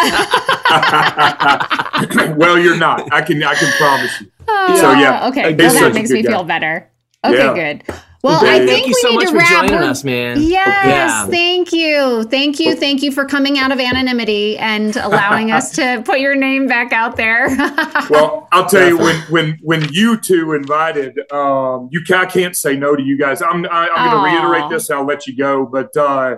[2.36, 3.08] well, you're not.
[3.12, 4.26] I can I can promise you.
[4.48, 5.54] Uh, So, yeah, Okay.
[5.54, 6.30] Well, that makes me guy.
[6.30, 6.88] feel better.
[7.24, 7.54] Okay, Yeah.
[7.54, 7.82] good.
[8.24, 9.66] Well, Well, I thank think you we so need much to for wrap.
[9.66, 10.40] joining us, man.
[10.40, 11.26] Yes, Yeah.
[11.26, 16.02] thank you, thank you, thank you for coming out of anonymity and allowing us to
[16.06, 17.48] put your name back out there.
[18.10, 22.76] Well, I'll tell you when when when you two invited, um, you I can't say
[22.76, 23.40] no to you guys.
[23.42, 24.88] I'm I, I'm going to reiterate this.
[24.90, 26.36] and I'll let you go, but uh,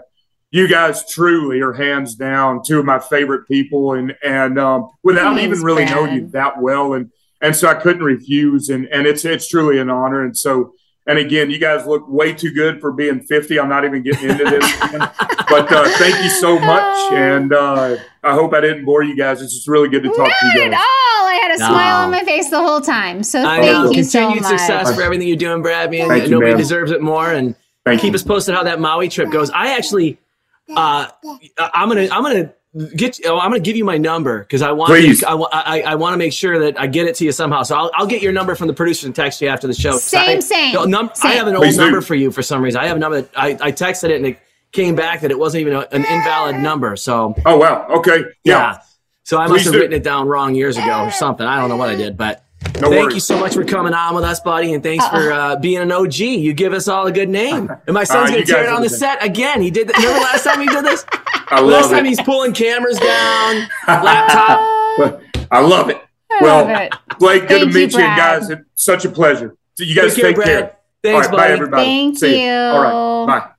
[0.55, 5.35] you guys truly are hands down two of my favorite people, and and um, without
[5.35, 5.97] Thanks, even really Brad.
[5.97, 9.79] knowing you that well, and and so I couldn't refuse, and and it's it's truly
[9.79, 10.73] an honor, and so.
[11.07, 13.61] And again, you guys look way too good for being 50.
[13.61, 14.65] I'm not even getting into this.
[14.81, 17.13] but uh, thank you so much.
[17.13, 19.43] And uh, I hope I didn't bore you guys.
[19.43, 20.81] It's just really good to talk to Not you at all.
[20.81, 21.67] I had a No.
[21.67, 23.23] smile on my face the whole time.
[23.23, 23.91] So I thank know.
[23.91, 24.59] you so Continued much.
[24.59, 25.91] success for everything you're doing, Brad.
[25.91, 26.59] Man, Thank nobody man.
[26.59, 27.31] deserves it more.
[27.31, 28.15] And Thank keep you.
[28.15, 29.51] us posted how that Maui trip goes.
[29.51, 30.19] I actually,
[30.75, 31.09] uh,
[31.59, 32.53] I'm gonna, I'm gonna
[32.97, 35.23] get, oh, I'm gonna give you my number because I want, Please.
[35.23, 37.63] I, wa- I, I want to make sure that I get it to you somehow.
[37.63, 39.97] So I'll, I'll get your number from the producer and text you after the show.
[39.97, 41.83] Same, I, same, no, num- I have an old Please do.
[41.85, 42.81] number for you for some reason.
[42.81, 44.39] I have a number that I, I texted it and it
[44.73, 46.97] came back that it wasn't even a, an invalid number.
[46.97, 47.87] So Oh, wow.
[47.89, 48.19] Okay.
[48.43, 48.73] yeah.
[48.73, 48.79] Yeah.
[49.23, 49.79] So I Please must have do.
[49.81, 51.47] written it down wrong years ago or something.
[51.47, 52.44] I don't know what I did, but
[52.81, 53.15] No thank worries.
[53.15, 55.93] you so much for coming on with us, buddy, and thanks for uh, being an
[55.93, 56.17] OG.
[56.19, 57.71] You give us all a good name.
[57.87, 59.61] And my son's Uh, gonna tear it on the the set again.
[59.63, 59.89] He did.
[59.89, 59.97] That.
[59.97, 61.05] Remember the last time he did this?
[61.49, 65.21] I love last love time he's pulling cameras down, laptop.
[65.51, 66.01] I love it.
[66.31, 66.93] I well, love it.
[67.19, 68.41] Blake, good Thank to meet you, and Brad.
[68.41, 68.51] guys.
[68.51, 69.57] It's such a pleasure.
[69.75, 70.47] So you guys Take care, take, Brad.
[70.49, 70.77] care.
[71.03, 71.85] Thanks, All right, bye, everybody.
[71.85, 72.51] Thank See you.
[72.53, 73.57] All right,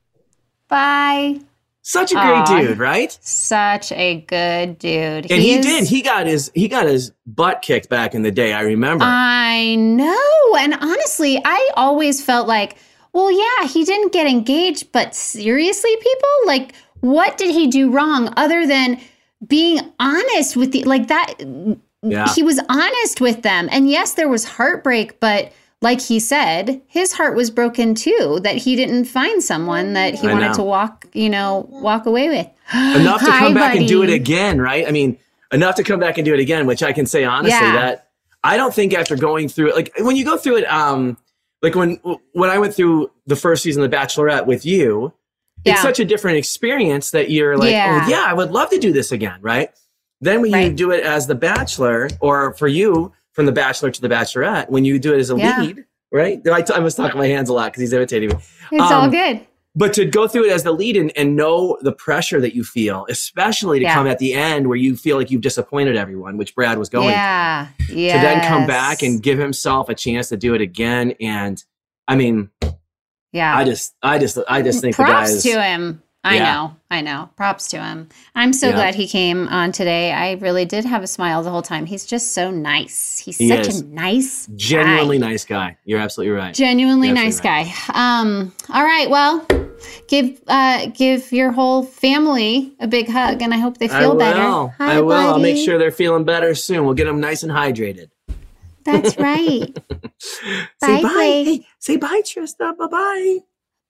[0.67, 1.35] bye.
[1.37, 1.45] Bye.
[1.87, 2.61] Such a great Aw.
[2.61, 3.15] dude, right?
[3.21, 5.31] Such a good dude.
[5.31, 5.87] And he did.
[5.87, 8.53] He got his he got his butt kicked back in the day.
[8.53, 9.05] I remember.
[9.07, 10.55] I know.
[10.57, 12.77] And honestly, I always felt like,
[13.13, 18.33] well, yeah, he didn't get engaged, but seriously, people, like, what did he do wrong
[18.35, 18.99] other than
[19.45, 21.35] being honest with the, like, that?
[22.01, 22.33] Yeah.
[22.33, 23.69] He was honest with them.
[23.71, 28.55] And yes, there was heartbreak, but like he said, his heart was broken too that
[28.57, 30.53] he didn't find someone that he I wanted know.
[30.55, 32.47] to walk, you know, walk away with.
[32.73, 34.87] enough to Hi, come back and do it again, right?
[34.87, 35.17] I mean,
[35.51, 37.73] enough to come back and do it again, which I can say honestly Yeah.
[37.73, 38.07] that
[38.43, 41.17] I don't think after going through it, like when you go through it, um,
[41.61, 41.99] like when
[42.33, 45.13] when I went through the first season of The Bachelorette with you,
[45.63, 48.03] it's such a different experience that you're like, Yeah.
[48.05, 49.71] oh yeah, I would love to do this again, right?
[50.21, 54.01] Then when you do it as the Bachelor, or for you from the Bachelor to
[54.01, 55.61] the Bachelorette, when you do it as a Yeah.
[55.61, 56.41] lead, right?
[56.47, 58.35] I, t- I was talking my hands a lot because he's imitating me.
[58.71, 59.41] It's all Um, good.
[59.75, 62.63] but to go through it as the lead and, and know the pressure that you
[62.63, 63.93] feel, especially to Yeah.
[63.93, 67.09] come at the end where you feel like you've disappointed everyone, which Brad was going
[67.09, 67.67] Yeah.
[67.89, 68.13] Yeah.
[68.13, 71.13] to then come back and give himself a chance to do it again.
[71.19, 71.61] And
[72.07, 72.49] I mean,
[73.33, 73.55] Yeah.
[73.57, 76.01] I just, I just, I just think the guy Props is, to him.
[76.25, 76.43] I Yeah.
[76.53, 76.75] know.
[76.89, 77.29] I know.
[77.35, 78.09] Props to him.
[78.33, 78.75] I'm so Yeah.
[78.75, 80.11] glad he came on today.
[80.11, 81.85] I really did have a smile the whole time.
[81.85, 83.19] He's just so nice.
[83.23, 83.81] He's He such is.
[83.81, 85.27] a nice genuinely guy.
[85.27, 85.77] nice guy.
[85.85, 86.53] You're absolutely right.
[86.55, 88.17] Genuinely You're nice absolutely guy.
[88.19, 89.45] Um all right, well,
[90.07, 94.17] give uh give your whole family a big hug and I hope they feel will.
[94.17, 94.73] better.
[94.79, 95.13] Hi, I will.
[95.13, 96.85] I'll make sure they're feeling better soon.
[96.85, 98.09] We'll get them nice and hydrated.
[98.83, 99.77] That's right.
[100.19, 101.09] Say Bye, bye.
[101.45, 102.75] Hey, say bye, Trista.
[102.75, 103.39] Bye bye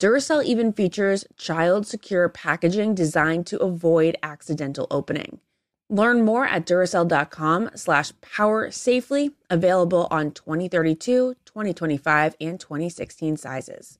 [0.00, 5.40] Duracell even features child secure packaging designed to avoid accidental opening.
[5.90, 13.99] Learn more at Duracell.com slash power safely, available on 2032, 2025, and 2016 sizes.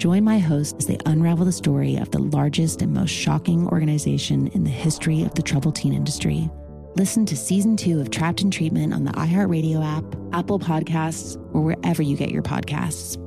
[0.00, 4.46] Join my host as they unravel the story of the largest and most shocking organization
[4.54, 6.48] in the history of the troubled teen industry.
[6.94, 11.60] Listen to season two of Trapped in Treatment on the iHeartRadio app, Apple Podcasts, or
[11.60, 13.18] wherever you get your podcasts.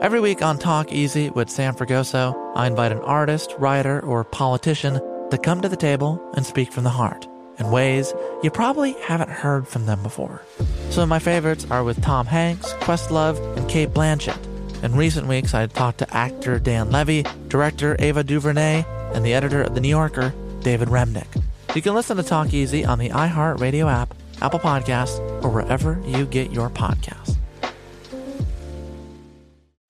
[0.00, 4.94] Every week on Talk Easy with Sam Fragoso, I invite an artist, writer, or politician
[5.28, 7.28] to come to the table and speak from the heart
[7.58, 10.40] in ways you probably haven't heard from them before.
[10.88, 14.38] Some of my favorites are with Tom Hanks, Questlove, and Cate Blanchett.
[14.82, 19.62] In recent weeks, I talked to actor Dan Levy, director Ava DuVernay, and the editor
[19.62, 21.42] of The New Yorker, David Remnick.
[21.74, 26.24] You can listen to Talk Easy on the iHeartRadio app, Apple Podcasts, or wherever you
[26.24, 27.36] get your podcasts.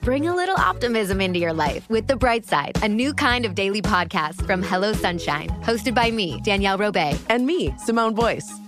[0.02, 3.54] Bring a little optimism into your life with The Bright Side, a new kind of
[3.54, 7.16] daily podcast from Hello Sunshine, hosted by me, Danielle Robay.
[7.28, 8.50] And me, Simone Boyce.